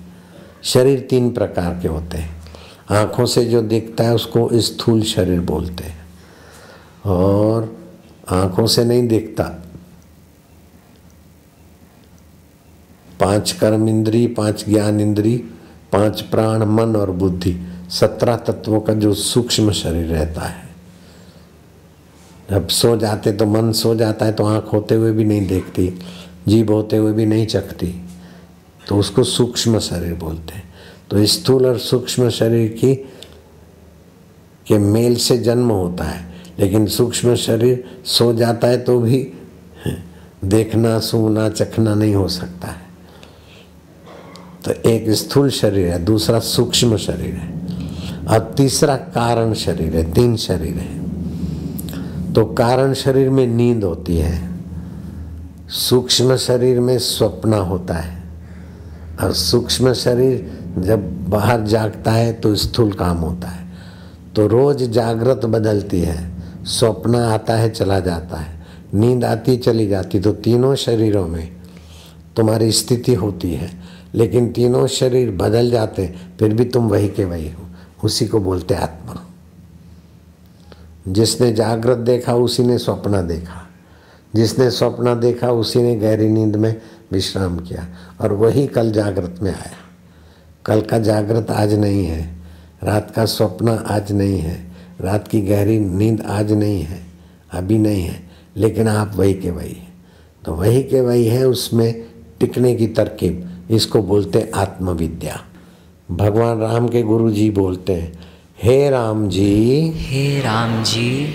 शरीर 0.63 1.01
तीन 1.01 1.33
प्रकार 1.33 1.79
के 1.83 1.89
होते 1.89 2.19
हैं। 2.19 2.43
आँखों 2.91 3.27
से 3.27 3.45
जो 3.45 3.63
दिखता 3.63 4.05
है, 4.05 4.15
उसको 4.15 4.49
स्थूल 4.53 5.03
शरीर 5.03 5.41
बोलते 5.41 5.85
हैं। 5.85 6.07
और 7.07 7.77
आँखों 8.31 8.67
से 8.67 8.85
नहीं 8.85 9.09
दिखता। 9.09 9.45
पाँच 13.21 13.53
कर्म 13.53 13.89
इंद्री 13.89 14.27
पाँच 14.27 14.65
ज्ञान 14.69 15.01
इंद्री 15.01 15.37
पाँच 15.93 16.21
प्राण, 16.21 16.65
मन 16.65 16.97
और 16.97 17.11
बुद्धि, 17.11 17.57
सत्रह 17.91 18.37
तत्वों 18.37 18.81
का 18.81 18.93
जो 18.93 19.15
सूक्ष्म 19.15 19.73
शरीर 19.73 20.07
रहता 20.07 20.41
है। 20.41 20.69
जब 22.51 22.69
सो 22.69 22.97
जाते 22.97 23.33
तो 23.33 23.47
मन 23.47 23.73
सो 23.73 23.95
जाता 23.95 24.27
है 24.27 24.33
तो 24.33 24.45
आँख 24.45 24.73
होते 24.73 24.95
हुए 24.95 25.13
भी 25.13 25.25
नहीं 25.25 25.47
देखती। 25.47 25.99
जीभ 26.49 26.71
होते 26.71 26.97
हुए 26.97 27.13
भी 27.13 27.27
नहीं 27.27 27.47
चखती। 27.47 28.09
तो 28.89 28.97
उसको 28.97 29.25
सूक्ष्म 29.25 29.79
शरीर 29.79 30.15
बोलते 30.15 30.55
हैं। 30.55 30.75
तो 31.11 31.27
स्थूल 31.27 31.67
और 31.67 31.79
सूक्ष्म 31.79 32.31
शरीर 32.31 32.69
की, 32.69 32.95
के 34.67 34.79
मेल 34.79 35.17
से 35.17 35.39
जन्म 35.39 35.71
होता 35.71 36.05
है। 36.05 36.33
लेकिन 36.59 36.87
सूक्ष्म 36.87 37.35
शरीर 37.35 37.85
सो 38.05 38.35
जाता 38.35 38.69
है 38.69 38.81
तो 38.81 39.01
भी 39.01 39.33
देखना 40.45 40.99
सूंघना 40.99 41.49
चखना 41.49 41.95
नहीं 41.95 42.15
हो 42.15 42.29
सकता 42.29 42.69
है। 42.69 42.83
तो 44.65 44.91
एक 44.91 45.11
स्थूल 45.11 45.51
शरीर 45.51 45.89
है, 45.89 46.05
दूसरा 46.05 46.41
सूक्ष्म 46.41 46.97
शरीर 46.97 47.35
है, 47.35 47.55
और 48.27 48.55
तीसरा 48.57 48.97
कारण 48.97 49.55
शरीर 49.55 49.97
है, 49.97 50.13
तीन 50.13 50.37
शरीर 50.37 50.77
है। 50.77 51.03
तो 52.33 52.47
कारण 52.47 52.95
शरीर 52.95 53.31
में 53.31 53.47
नींद 53.47 53.85
होती 53.85 54.17
है। 54.17 54.52
सूक्ष्म 55.73 56.37
शरीर 56.37 56.81
में 56.81 56.99
स्वप्न 56.99 57.55
होता 57.55 57.95
है। 57.95 58.25
और 59.23 59.33
सूक्ष्म 59.33 59.93
शरीर 59.93 60.59
जब 60.79 61.29
बाहर 61.29 61.63
जागता 61.63 62.11
है 62.11 62.33
तो 62.33 62.55
स्थूल 62.55 62.93
काम 62.93 63.17
होता 63.17 63.49
है। 63.49 63.73
तो 64.37 64.47
रोज 64.47 64.83
जागृत 64.83 65.41
बदलती 65.45 66.01
है। 66.01 66.43
स्वप्न 66.65 67.17
आता 67.17 67.55
है, 67.55 67.71
चला 67.71 68.01
जाता 68.01 68.37
है। 68.37 68.67
नींद 68.95 69.25
आती, 69.25 69.57
चली 69.57 69.87
जाती। 69.87 70.21
तो 70.21 70.33
तीनों 70.33 70.75
शरीरों 70.75 71.29
में 71.29 71.57
तुम्हारी 72.37 72.73
स्थिति 72.73 73.15
होती 73.15 73.55
है। 73.55 73.81
लेकिन 74.15 74.53
तीनों 74.53 74.87
शरीर 74.87 75.31
बदल 75.31 75.71
जाते, 75.71 76.15
फिर 76.39 76.55
भी 76.55 76.65
तुम 76.65 76.89
वही 76.89 77.09
के 77.09 77.25
वही 77.25 77.49
हो। 77.49 77.63
उसी 78.05 78.27
को 78.27 78.41
बोलते 78.41 78.75
आत्मा। 78.75 79.27
जिसने 81.09 81.53
जागृत 81.53 81.99
देखा, 81.99 82.35
उसी 82.35 82.63
ने 82.63 82.79
स्वप्न 82.79 83.27
देखा। 83.27 83.62
जिसने 84.37 84.71
स्वप्न 84.71 85.21
देखा, 85.21 85.51
उसी 85.51 85.83
ने 85.83 85.95
गहरी 85.97 86.29
नींद 86.29 86.57
में 86.57 86.81
विश्राम 87.13 87.59
किया 87.59 87.87
और 88.21 88.33
वही 88.33 88.67
कल 88.67 88.93
जागृत 88.93 89.39
में 89.43 89.51
आया। 89.51 89.73
कल 90.67 90.81
का 90.81 90.99
जागृत 90.99 91.51
आज 91.51 91.75
नहीं 91.75 92.05
है, 92.05 92.39
रात 92.83 93.11
का 93.11 93.25
स्वप्न 93.25 93.69
आज 93.69 94.13
नहीं 94.13 94.39
है, 94.39 94.73
रात 95.01 95.29
की 95.29 95.41
गहरी 95.41 95.79
नींद 95.79 96.23
आज 96.27 96.53
नहीं 96.53 96.83
है, 96.83 97.07
अभी 97.53 97.79
नहीं 97.79 98.03
है, 98.03 98.23
लेकिन 98.57 98.89
आप 98.89 99.13
वही 99.17 99.35
के 99.35 99.51
वही 99.51 99.73
हैं। 99.73 99.93
तो 100.45 100.55
वही 100.55 100.83
के 100.83 101.01
वही 101.01 101.27
है 101.27 101.47
उसमें 101.47 102.05
टिकने 102.41 102.75
की 102.75 102.87
तरकीब, 102.87 103.67
इसको 103.71 104.03
बोलते 104.03 104.51
आत्मविद्या। 104.55 105.41
भगवान 106.11 106.59
राम 106.59 106.89
के 106.89 107.03
गुरु 107.03 107.31
जी 107.31 107.51
बोलते 107.51 107.95
हैं, 107.95 108.13
हे 108.63 108.91
राम 108.91 109.29
जी, 109.29 109.93
हे 109.97 110.41
राम 110.41 110.83
जी 110.83 111.35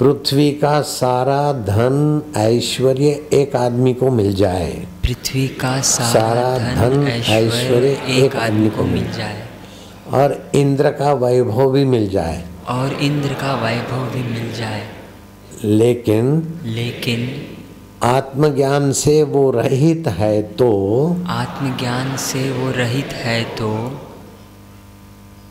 पृथ्वी 0.00 0.50
का 0.50 0.80
सारा 0.80 1.52
धन 1.52 2.22
ऐश्वर्य 2.36 3.06
एक 3.32 3.56
आदमी 3.56 3.94
को 3.94 4.10
मिल 4.10 4.34
जाए। 4.34 4.86
पृथ्वी 5.02 5.48
का 5.48 5.80
सारा, 5.80 6.12
सारा 6.12 6.58
धन 6.58 7.06
ऐश्वर्य 7.08 8.02
एक 8.08 8.36
आदमी 8.36 8.70
को 8.70 8.84
मिल 8.84 9.12
जाए। 9.12 9.48
और 10.12 10.50
इंद्र 10.54 10.90
का 10.90 11.12
वैभव 11.12 11.70
भी 11.70 11.84
मिल 11.84 12.08
जाए। 12.10 12.44
और 12.68 12.92
इंद्र 12.92 13.28
का 13.28 13.64
वैभव 13.64 14.10
भी 14.10 14.22
मिल 14.22 14.54
जाए। 14.54 14.88
लेकिन 15.64 16.54
लेकिन 16.64 17.42
आत्मज्ञान 18.02 18.92
से 18.92 19.22
वो 19.22 19.50
रहित 19.50 20.04
है 20.08 20.42
तो 20.42 20.70
आत्मज्ञान 21.26 22.16
से 22.16 22.50
वो 22.50 22.70
रहित 22.70 23.06
है 23.06 23.44
तो 23.44 24.00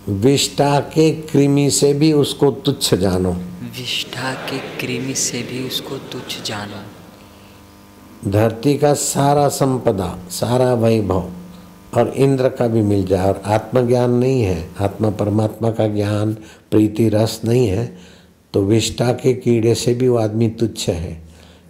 विष्टा 0.10 0.80
के 0.80 1.12
कृमि 1.12 1.72
से 1.72 1.94
भी 1.94 2.14
उसको 2.14 2.52
तुच्छ 2.52 2.94
जानो। 2.94 3.38
विष्ठा 3.72 4.34
के 4.50 4.58
कृमि 4.78 5.14
से 5.16 5.42
भी 5.42 5.66
उसको 5.68 5.98
तुच्छ 6.12 6.42
जानो। 6.46 8.32
धरती 8.32 8.78
का 8.78 8.94
सारा 8.94 9.48
संपदा, 9.50 10.08
सारा 10.32 10.74
वैभव 10.74 11.30
और 11.94 12.14
इंद्र 12.16 12.50
का 12.50 12.68
भी 12.68 12.82
मिल 12.82 13.06
जाए 13.08 13.28
और 13.28 13.42
आत्मज्ञान 13.48 14.12
नहीं 14.12 14.42
है, 14.42 14.68
आत्मा 14.80 15.10
परमात्मा 15.12 15.72
का 15.72 15.88
ज्ञान, 15.88 16.34
प्रीति, 16.72 17.08
रस 17.10 17.40
नहीं 17.46 17.68
है 17.68 17.86
तो 18.54 18.62
विष्ठा 18.64 19.12
के 19.14 19.34
कीड़े 19.34 19.76
से 19.76 19.94
भी 19.94 20.08
वो 20.08 20.18
आदमी 20.18 20.50
तुच्छ 20.50 20.90
है, 20.90 21.22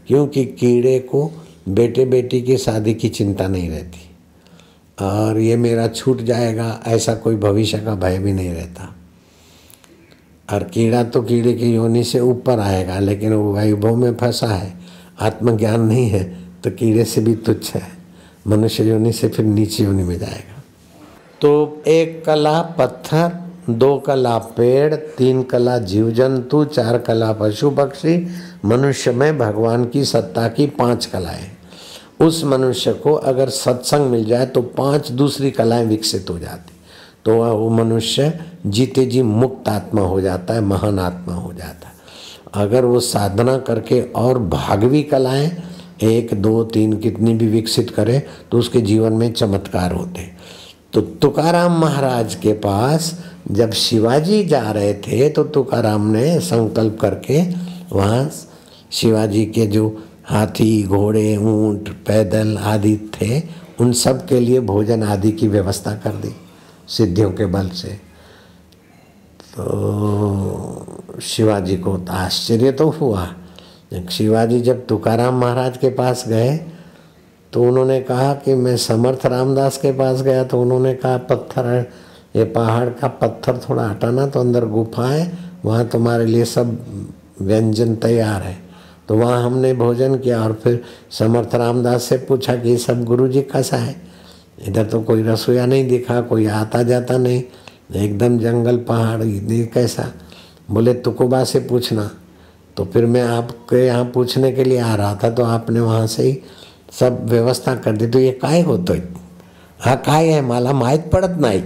क्योंकि 0.07 0.45
कीड़े 0.45 0.97
को 1.01 1.31
बेटे 1.69 2.05
बेटी 2.05 2.41
की 2.41 2.57
शादी 2.57 2.93
की 2.93 3.09
चिंता 3.09 3.47
नहीं 3.47 3.69
रहती। 3.69 3.99
और 4.97 5.39
ये 5.39 5.55
मेरा 5.57 5.87
छूट 5.89 6.21
जाएगा, 6.21 6.79
ऐसा 6.87 7.15
कोई 7.15 7.35
भविष्य 7.37 7.79
का 7.79 7.95
भय 7.95 8.17
भी 8.19 8.33
नहीं 8.33 8.49
रहता। 8.49 8.95
और 10.51 10.63
कीड़ा 10.63 11.03
तो 11.03 11.21
कीड़े 11.21 11.53
की 11.53 11.73
योनि 11.73 12.03
से 12.03 12.19
ऊपर 12.19 12.59
आएगा, 12.59 12.99
लेकिन 12.99 13.33
वो 13.33 13.53
वैभव 13.53 13.95
में 13.95 14.15
फंसा 14.17 14.47
है, 14.47 14.73
आत्मज्ञान 15.19 15.81
नहीं 15.81 16.07
है 16.09 16.23
तो 16.63 16.71
कीड़े 16.71 17.05
से 17.05 17.21
भी 17.21 17.35
तुच्छ 17.35 17.73
है। 17.75 17.87
मनुष्य 18.47 18.83
योनि 18.83 19.11
से 19.11 19.27
फिर 19.27 19.45
नीचे 19.45 19.83
योनि 19.83 20.03
में 20.03 20.17
जाएगा। 20.19 20.63
तो 21.41 21.81
एक 21.87 22.23
कला 22.25 22.61
पत्थर, 22.61 23.31
दो 23.69 23.97
कला 23.97 24.37
पेड़, 24.37 24.95
तीन 24.95 25.41
कला 25.43 25.77
जीव 25.77 26.09
जंतु 26.11 26.63
चार 26.65 26.97
कला 26.97 27.31
पशु 27.33 27.69
पक्षी, 27.69 28.17
मनुष्य 28.65 29.11
में 29.11 29.37
भगवान 29.37 29.85
की 29.85 30.03
सत्ता 30.05 30.47
की 30.47 30.67
पाँच 30.67 31.05
कलाएँ। 31.05 31.49
उस 32.19 32.43
मनुष्य 32.43 32.93
को 32.93 33.13
अगर 33.13 33.49
सत्संग 33.49 34.09
मिल 34.11 34.25
जाए 34.25 34.45
तो 34.45 34.61
पाँच 34.61 35.11
दूसरी 35.11 35.51
कलाएँ 35.51 35.85
विकसित 35.85 36.29
हो 36.29 36.37
जाती 36.39 36.70
तो 37.25 37.36
वह 37.38 37.49
वो 37.49 37.69
मनुष्य 37.69 38.34
जीते 38.65 39.05
जी 39.05 39.21
मुक्त 39.21 39.69
आत्मा 39.69 40.01
हो 40.01 40.21
जाता 40.21 40.53
है, 40.53 40.62
महान 40.62 40.99
आत्मा 40.99 41.34
हो 41.34 41.53
जाता 41.53 41.88
है। 41.88 41.93
अगर 42.55 42.86
वो 42.86 42.99
साधना 42.99 43.57
करके 43.57 44.01
और 44.01 44.39
भागवी 44.39 45.03
कलाएँ 45.03 45.51
एक, 46.03 46.34
दो, 46.34 46.63
तीन 46.63 46.97
कितनी 46.97 47.34
भी 47.34 47.47
विकसित 47.47 47.89
करे 47.89 48.19
तो 48.51 48.60
उसके 48.60 48.81
जीवन 48.81 49.13
में 49.13 49.31
चमत्कार 49.34 49.91
होते। 49.91 50.21
तो 50.93 51.01
तुकाराम 51.01 51.79
महाराज 51.79 52.36
के 52.36 52.53
पास 52.53 53.13
जब 53.51 53.71
शिवाजी 53.71 54.43
जा 54.43 54.71
रहे 54.71 54.93
थे 54.93 55.29
तो 55.29 55.43
तुकाराम 55.43 56.07
ने 56.07 56.39
संकल्प 56.39 56.97
करके 57.01 57.41
वहाँ 57.91 58.29
शिवाजी 58.91 59.45
के 59.45 59.65
जो 59.67 59.88
हाथी, 60.25 60.84
घोड़े, 60.84 61.38
ऊँट, 61.38 61.89
पैदल 62.07 62.57
आदि 62.57 62.95
थे, 63.15 63.41
उन 63.79 63.91
सब 63.93 64.25
के 64.27 64.39
लिए 64.39 64.60
भोजन 64.60 65.03
आदि 65.03 65.31
की 65.31 65.47
व्यवस्था 65.47 65.95
कर 65.95 66.12
दी। 66.15 66.36
सिद्धियों 66.91 67.32
के 67.32 67.45
बल 67.45 67.69
से। 67.71 67.89
तो 69.54 71.19
शिवाजी 71.21 71.77
को 71.77 71.97
तो 71.97 72.13
आश्चर्य 72.13 72.71
तो 72.71 72.89
हुआ। 72.91 73.27
शिवाजी 74.12 74.60
जब 74.62 74.86
तुकाराम 74.88 75.39
महाराज 75.39 75.77
के 75.77 75.89
पास 75.89 76.23
गए 76.27 76.58
तो 77.54 77.63
उन्होंने 77.63 77.99
कहा 78.01 78.34
कि 78.36 78.54
मैं 78.56 78.75
समर्थ 78.77 79.25
रामदास 79.25 79.77
के 79.77 79.91
पास 79.91 80.21
गया 80.21 80.43
तो 80.43 80.62
उन्होंने 80.62 80.93
कहा, 80.95 81.17
पत्थर, 81.19 81.86
ये 82.36 82.43
पहाड़ 82.45 82.89
का 82.89 83.08
पत्थर 83.08 83.58
थोड़ा 83.60 83.88
हटाना 83.88 84.27
तो 84.27 84.39
अंदर 84.39 84.65
गुफा 84.65 85.08
है, 85.08 85.32
वहाँ 85.65 85.88
तुम्हारे 85.88 86.25
लिए 86.25 86.45
सब 86.45 86.77
व्यंजन 87.41 87.95
तैयार 87.95 88.41
है। 88.41 88.58
तो 89.08 89.15
वहाँ 89.15 89.41
हमने 89.43 89.73
भोजन 89.73 90.15
किया 90.17 90.41
और 90.43 90.54
फिर 90.54 90.82
समर्थ 91.12 91.56
रामदास 91.56 92.04
से 92.04 92.17
पूछा 92.19 92.56
कि 92.56 92.77
सब 92.77 93.04
गुरु 93.06 93.27
जी 93.27 93.41
कैसा 93.43 93.77
है? 93.77 93.95
इधर 94.57 94.85
तो 94.85 95.01
कोई 95.01 95.23
रसोईया 95.23 95.65
नहीं 95.65 95.87
दिखा, 95.87 96.21
कोई 96.21 96.45
आता 96.45 96.83
जाता 96.83 97.17
नहीं। 97.17 97.43
एकदम 97.95 98.37
जंगल, 98.39 98.77
पहाड़, 98.77 99.23
ये 99.23 99.65
कैसा? 99.65 100.11
बोले, 100.71 100.93
तुकुबा 100.93 101.43
से 101.43 101.59
पूछना। 101.59 102.09
तो 102.77 102.85
फिर 102.85 103.05
मैं 103.05 103.21
आपके 103.21 103.85
यहाँ 103.85 104.05
पूछने 104.05 104.51
के 104.51 104.63
लिए 104.63 104.79
आ 104.79 104.95
रहा 104.95 105.15
था 105.15 105.29
तो 105.29 105.43
आपने 105.43 105.79
वहाँ 105.79 106.07
से 106.07 106.23
ही 106.23 106.37
सब 106.99 107.25
व्यवस्था 107.29 107.75
कर 107.75 107.97
दी। 107.97 108.07
तो 108.07 108.19
ये 108.19 108.31
काय 108.31 108.61
होतो 108.61 108.93
हा, 109.81 109.95
काय 109.95 110.27
है 110.27 110.41
मला? 110.41 110.73
माहीत 110.73 111.09
पड़त 111.11 111.37
नहीं। 111.41 111.61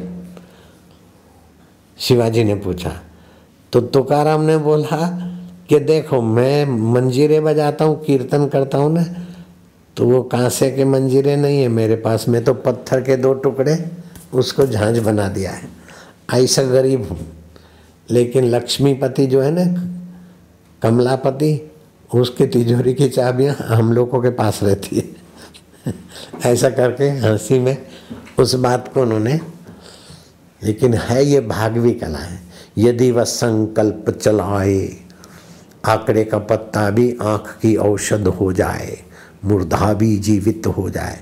शिवाजी 1.99 2.43
ने 2.43 2.55
पूछा। 2.55 2.91
तो 3.73 3.81
तुकाराम 3.81 4.41
ने 4.41 4.57
बोला 4.57 5.07
कि 5.69 5.79
देखो, 5.79 6.21
मैं 6.21 6.65
मंजीरे 6.93 7.39
बजाता 7.39 7.85
हूँ, 7.85 8.03
कीर्तन 8.05 8.47
करता 8.47 8.77
हूँ 8.77 8.91
ना 8.93 9.03
तो 9.97 10.05
वो 10.05 10.23
कांसे 10.23 10.71
के 10.71 10.85
मंजीरे 10.85 11.35
नहीं 11.35 11.61
है 11.61 11.67
मेरे 11.67 11.95
पास? 11.95 12.25
मैं 12.29 12.43
तो 12.43 12.53
पत्थर 12.53 13.01
के 13.01 13.17
दो 13.17 13.33
टुकड़े 13.33 13.85
उसको 14.33 14.67
झांझ 14.67 14.99
बना 14.99 15.27
दिया 15.27 15.51
है। 15.51 15.69
ऐसा 16.33 16.63
गरीब 16.63 17.09
हूँ। 17.09 17.19
लेकिन 18.09 18.43
लक्ष्मीपति 18.43 19.25
जो 19.25 19.41
है 19.41 19.51
ना, 19.51 19.91
कमलापति, 20.81 21.71
उसकी 22.15 22.47
तिजोरी 22.47 22.93
की 22.93 23.09
चाबियाँ 23.09 23.55
हम 23.55 23.93
लोगों 23.93 24.21
के 24.21 24.29
पास 24.29 24.59
रहती 24.63 24.95
है। 24.95 25.25
ऐसा 26.45 26.69
करके 26.69 27.09
हँसी 27.09 27.59
में 27.59 27.77
उस 28.39 28.55
बात 28.55 28.93
को 28.93 29.01
उन्होंने, 29.01 29.39
लेकिन 30.63 30.93
है 30.93 31.25
ये 31.25 31.39
भागवी 31.41 31.91
कला 31.91 32.19
है। 32.19 32.39
यदि 32.77 33.11
वह 33.11 33.23
संकल्प 33.23 34.09
चलाए, 34.09 34.87
आंकड़े 35.85 36.23
का 36.23 36.37
पत्ता 36.37 36.89
भी 36.89 37.17
आँख 37.21 37.57
की 37.61 37.75
औषध 37.75 38.27
हो 38.27 38.53
जाए 38.53 38.97
मुर्दा 39.45 39.93
भी 39.93 40.17
जीवित 40.17 40.67
हो 40.67 40.89
जाए। 40.89 41.19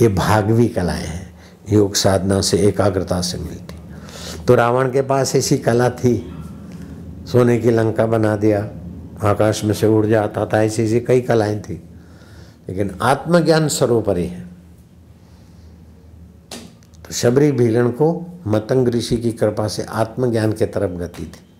ये 0.00 0.08
भागवी 0.08 0.68
कलाएँ 0.68 1.04
हैं। 1.04 1.34
योग 1.72 1.94
साधना 1.94 2.40
से 2.40 2.58
एकाग्रता 2.58 3.20
से 3.20 3.38
मिलती। 3.38 3.74
तो 4.44 4.54
रावण 4.54 4.92
के 4.92 5.02
पास 5.02 5.36
ऐसी 5.36 5.58
कला 5.58 5.90
थी। 5.90 6.34
सोने 7.26 7.58
की 7.58 7.70
लंका 7.70 8.06
बना 8.06 8.36
दिया। 8.36 8.70
आकाश 9.22 9.64
में 9.64 9.74
से 9.74 9.86
उड़ 9.86 10.06
जाता 10.06 10.46
था। 10.46 10.62
ऐसी 10.62 10.82
ऐसी 10.82 11.00
कई 11.00 11.20
कलाएँ 11.20 11.60
थी। 11.60 11.74
लेकिन 12.68 12.98
आत्मज्ञान 13.02 13.68
सर्वोपरि 13.68 14.26
है। 14.26 14.40
तो 17.04 17.12
शबरी 17.12 17.52
भीलन 17.52 17.88
को 17.88 18.26
मतंग 18.46 18.88
ऋषि 18.88 19.16
की 19.16 19.32
कृपा 19.32 19.68
से 19.68 19.82
आत्मज्ञान 19.82 20.52
के 20.52 20.66
तरफ़ 20.66 20.90
गति 20.90 21.22
थी। 21.22 21.54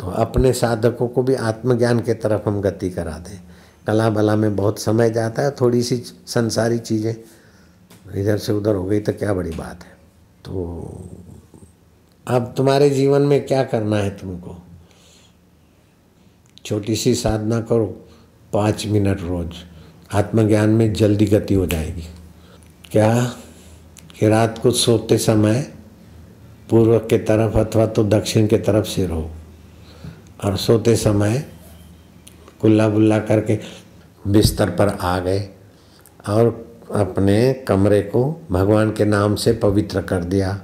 तो 0.00 0.06
अपने 0.06 0.52
साधकों 0.52 1.08
को 1.08 1.22
भी 1.22 1.34
आत्मज्ञान 1.34 2.00
के 2.00 2.14
तरफ़ 2.14 2.48
हम 2.48 2.60
गति 2.60 2.90
करा 2.90 3.12
दें। 3.12 3.40
कला 3.86 4.08
बला 4.10 4.36
में 4.36 4.56
बहुत 4.56 4.78
समय 4.78 5.10
जाता 5.10 5.42
है 5.42 5.50
थोड़ी 5.50 5.82
सी 5.82 5.96
संसारी 6.26 6.78
चीज़ें 6.78 7.14
इधर 8.14 8.38
से 8.38 8.52
उधर 8.52 8.74
हो 8.74 8.84
गई 8.84 9.00
तो 9.00 9.12
क्या 9.12 9.34
बड़ी 9.34 9.50
बात 9.50 9.84
है। 9.84 9.90
तो 10.44 11.08
अब 12.26 12.52
तुम्हारे 12.56 12.90
जीवन 12.90 13.22
में 13.22 13.46
क्या 13.46 13.62
करना 13.64 13.96
है 13.96 14.10
तुमको? 14.10 14.56
छोटी 16.64 16.96
सी 16.96 17.14
साधना 17.14 17.60
करो, 17.60 17.86
पाँच 18.52 18.86
मिनट 18.86 19.20
रोज। 19.20 19.54
आत्मज्ञान 20.14 20.70
में 20.70 20.92
जल्दी 20.92 21.26
गति 21.26 21.54
हो 21.54 21.66
जाएगी। 21.66 22.04
क्या 22.90 23.24
कि 24.18 24.28
रात 24.28 24.58
को 24.58 24.70
सोते 24.70 25.18
समय 25.18 25.60
पूर्व 26.70 26.98
के 26.98 27.18
तरफ़ 27.18 27.58
अथवा 27.58 27.86
तो 27.86 28.04
दक्षिण 28.04 28.46
के 28.46 28.58
तरफ़ 28.58 28.86
सिर 28.86 29.10
हो 29.10 29.30
और 30.44 30.56
सोते 30.56 30.96
समय 30.96 31.44
कुल्ला 32.60 32.88
बुल्ला 32.88 33.18
करके 33.18 33.58
बिस्तर 34.24 34.70
पर 34.70 34.88
आ 34.88 35.18
गए 35.18 35.48
और 36.28 36.46
अपने 36.94 37.52
कमरे 37.68 38.00
को 38.02 38.24
भगवान 38.50 38.90
के 38.90 39.04
नाम 39.04 39.34
से 39.34 39.52
पवित्र 39.52 40.02
कर 40.02 40.24
दिया। 40.24 40.60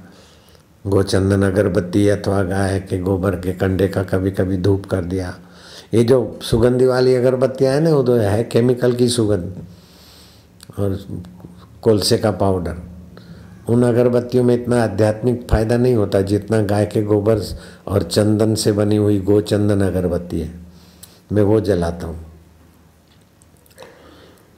गोचंदन 0.87 1.43
अगरबत्ती 1.43 2.07
अथवा 2.09 2.41
गाय 2.43 2.79
के 2.79 2.99
गोबर 2.99 3.35
के 3.35 3.53
कंडे 3.53 3.87
का 3.87 4.03
कभी 4.03 4.31
कभी 4.31 4.57
धूप 4.57 4.85
कर 4.85 5.05
दिया। 5.05 5.33
ये 5.93 6.03
जो 6.03 6.39
सुगंधी 6.41 6.85
वाली 6.85 7.15
अगरबत्तियाँ 7.15 7.73
हैं 7.73 7.81
ना, 7.81 7.89
वो 7.89 8.03
तो 8.03 8.15
है 8.15 8.43
केमिकल 8.43 8.93
की 8.93 9.07
सुगंध 9.09 9.55
और 10.79 10.97
कोलसे 11.81 12.17
का 12.17 12.31
पाउडर। 12.31 12.81
उन 13.69 13.83
अगरबत्तियों 13.83 14.43
में 14.43 14.53
इतना 14.55 14.83
आध्यात्मिक 14.83 15.47
फ़ायदा 15.51 15.77
नहीं 15.77 15.95
होता 15.95 16.21
जितना 16.21 16.61
गाय 16.61 16.85
के 16.85 17.03
गोबर 17.03 17.41
और 17.87 18.03
चंदन 18.03 18.55
से 18.55 18.71
बनी 18.71 18.95
हुई 18.95 19.19
गोचंदन 19.19 19.81
अगरबत्ती 19.81 20.39
है। 20.41 20.62
मैं 21.33 21.43
वो 21.43 21.59
जलाता 21.59 22.07
हूँ। 22.07 22.25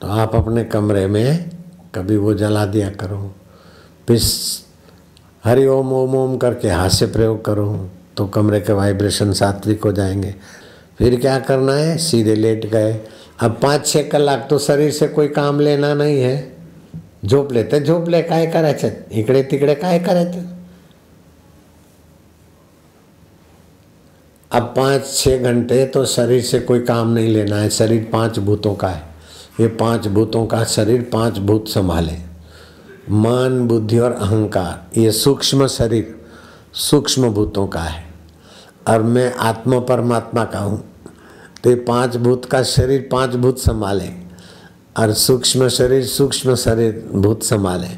तो 0.00 0.08
आप 0.08 0.34
अपने 0.34 0.64
कमरे 0.64 1.06
में 1.06 1.50
कभी 1.94 2.16
वो 2.16 2.34
जला 2.34 2.66
दिया 2.66 2.90
करो। 2.90 3.34
फिर 4.08 4.20
हरि 5.44 5.66
ओम 5.66 5.92
ओम 5.92 6.14
ओम 6.14 6.36
करके 6.36 6.68
हास्य 6.68 7.06
प्रयोग 7.06 7.44
करो। 7.44 7.90
तो 8.16 8.26
कमरे 8.26 8.60
के 8.60 8.72
वाइब्रेशन 8.72 9.32
सात्विक 9.32 9.84
हो 9.84 9.92
जाएँगे। 9.92 10.34
फिर 10.98 11.20
क्या 11.20 11.38
करना 11.38 11.72
है? 11.72 11.98
सीधे 11.98 12.34
लेट 12.34 12.66
गए। 12.66 13.00
अब 13.40 13.60
पाँच 13.62 13.86
छः 13.86 14.08
कलाक 14.08 14.46
तो 14.50 14.58
शरीर 14.58 14.90
से 14.90 15.08
कोई 15.08 15.28
काम 15.28 15.60
लेना 15.60 15.94
नहीं 15.94 16.20
है। 16.20 16.56
झोप 17.24 17.52
लेते 17.52 17.80
झोपले 17.80 18.22
काय 18.22 18.46
करायचं? 18.46 18.90
इकडे 19.12 19.42
तिकडे 19.42 19.74
काय 19.74 19.98
करायचं? 19.98 20.55
अब 24.56 24.62
पाँच 24.76 25.08
छः 25.14 25.42
घंटे 25.42 25.84
तो 25.84 26.04
शरीर 26.06 26.42
से 26.42 26.58
कोई 26.60 26.80
काम 26.80 27.08
नहीं 27.08 27.28
लेना 27.28 27.56
है, 27.56 27.68
शरीर 27.70 28.08
पाँच 28.12 28.38
भूतों 28.38 28.74
का 28.74 28.88
है। 28.88 29.02
ये 29.60 29.66
पाँच 29.76 30.06
भूतों 30.08 30.44
का 30.46 30.62
शरीर 30.64 31.02
पाँच 31.12 31.38
भूत 31.38 31.68
संभाले। 31.68 32.12
मान, 33.10 33.60
बुद्धि 33.68 33.98
और 33.98 34.12
अहंकार, 34.12 35.00
ये 35.00 35.10
सूक्ष्म 35.12 35.66
शरीर 35.66 36.14
सूक्ष्म 36.74 37.30
भूतों 37.30 37.66
का 37.66 37.80
है। 37.80 38.04
और 38.88 39.02
मैं 39.02 39.32
आत्मा 39.34 39.80
परमात्मा 39.82 40.44
का 40.44 40.58
हूँ 40.58 40.82
तो 41.64 41.70
ये 41.70 41.76
पाँच 41.76 42.16
भूत 42.16 42.44
का 42.44 42.62
शरीर 42.62 43.08
पाँच 43.12 43.34
भूत 43.34 43.58
संभाले। 43.58 44.08
और 44.96 45.12
सूक्ष्म 45.14 45.68
शरीर 45.68 46.04
सूक्ष्म 46.06 46.54
शरीर 46.54 47.04
भूत 47.12 47.42
संभाले। 47.42 47.88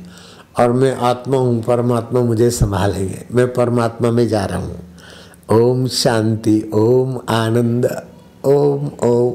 और 0.59 0.73
मैं 0.73 0.95
आत्मा 0.97 1.39
हूँ, 1.39 1.63
परमात्मा 1.63 2.21
मुझे 2.21 2.51
संभालेंगे। 2.51 3.25
मैं 3.33 3.53
परमात्मा 3.55 4.11
में 4.11 4.27
जा 4.29 4.45
रहा 4.45 4.59
हूँ। 4.59 4.88
ओम 5.53 5.87
शांति, 5.89 6.71
ओम 6.75 7.21
आनंद, 7.29 8.07
ओम 8.45 8.87
ओम। 8.87 9.35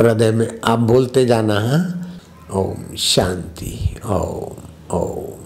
हृदय 0.00 0.30
में 0.30 0.60
आप 0.64 0.78
बोलते 0.78 1.26
जाना 1.26 1.54
हाँ? 1.54 2.12
ओम 2.52 2.96
शांति, 2.96 4.00
ओम 4.06 4.56
ओम। 4.96 5.40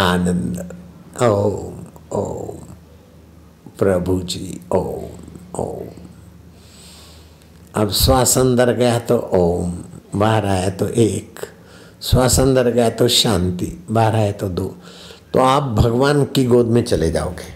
आनंद, 0.00 0.74
ओम 1.22 1.74
ओम। 2.18 2.58
प्रभु 3.78 4.20
जी, 4.20 4.60
ओम 4.72 5.60
ओम। 5.60 5.88
अब 7.74 7.90
श्वास 7.90 8.38
अंदर 8.38 8.72
गया 8.72 8.98
तो 8.98 9.18
ओम, 9.18 9.78
बाहर 10.20 10.46
आया 10.46 10.70
तो 10.70 10.88
एक। 10.88 11.40
श्वास 12.02 12.40
अंदर 12.40 12.70
गया 12.70 12.90
तो 12.90 13.08
शांति, 13.08 13.84
बाहर 13.90 14.14
आया 14.14 14.32
तो 14.32 14.48
दो। 14.48 14.76
तो 15.34 15.40
आप 15.40 15.62
भगवान 15.62 16.24
की 16.24 16.44
गोद 16.44 16.66
में 16.66 16.84
चले 16.84 17.10
जाओगे। 17.10 17.50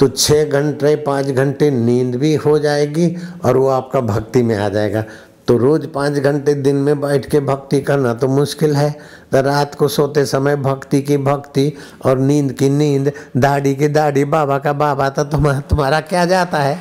तो 0.00 0.08
छः 0.08 0.44
घंटे, 0.44 0.96
पाँच 0.96 1.26
घंटे 1.26 1.70
नींद 1.70 2.14
भी 2.14 2.34
हो 2.34 2.58
जाएगी 2.58 3.16
और 3.44 3.56
वो 3.56 3.68
आपका 3.68 4.00
भक्ति 4.00 4.42
में 4.42 4.56
आ 4.56 4.68
जाएगा। 4.68 5.04
तो 5.48 5.56
रोज 5.58 5.86
पाँच 5.92 6.12
घंटे 6.12 6.54
दिन 6.54 6.76
में 6.76 7.00
बैठ 7.00 7.26
के 7.26 7.40
भक्ति 7.40 7.80
करना 7.80 8.14
तो 8.14 8.28
मुश्किल 8.28 8.76
है। 8.76 8.90
तो 9.32 9.40
रात 9.40 9.74
को 9.74 9.88
सोते 9.88 10.26
समय 10.26 10.56
भक्ति 10.56 11.02
की 11.02 11.16
भक्ति 11.16 11.72
और 12.04 12.18
नींद 12.18 12.52
की 12.52 12.68
नींद, 12.68 13.12
दाढ़ी 13.36 13.74
की 13.74 13.88
दाढ़ी, 13.88 14.24
बाबा 14.24 14.58
का 14.58 14.72
बाबा 14.72 15.08
तो 15.08 15.24
तुम्हारा 15.24 15.60
तुम्हारा 15.60 16.00
क्या 16.00 16.24
जाता 16.24 16.58
है? 16.58 16.78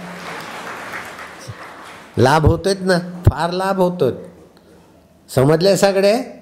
लाभ 2.20 2.46
होते 2.46 2.76
ना 2.82 3.00
फार 3.00 3.52
लाभ 3.52 3.78
होतो 3.78 4.12
समजले 5.30 5.78
सगळे? 5.78 6.37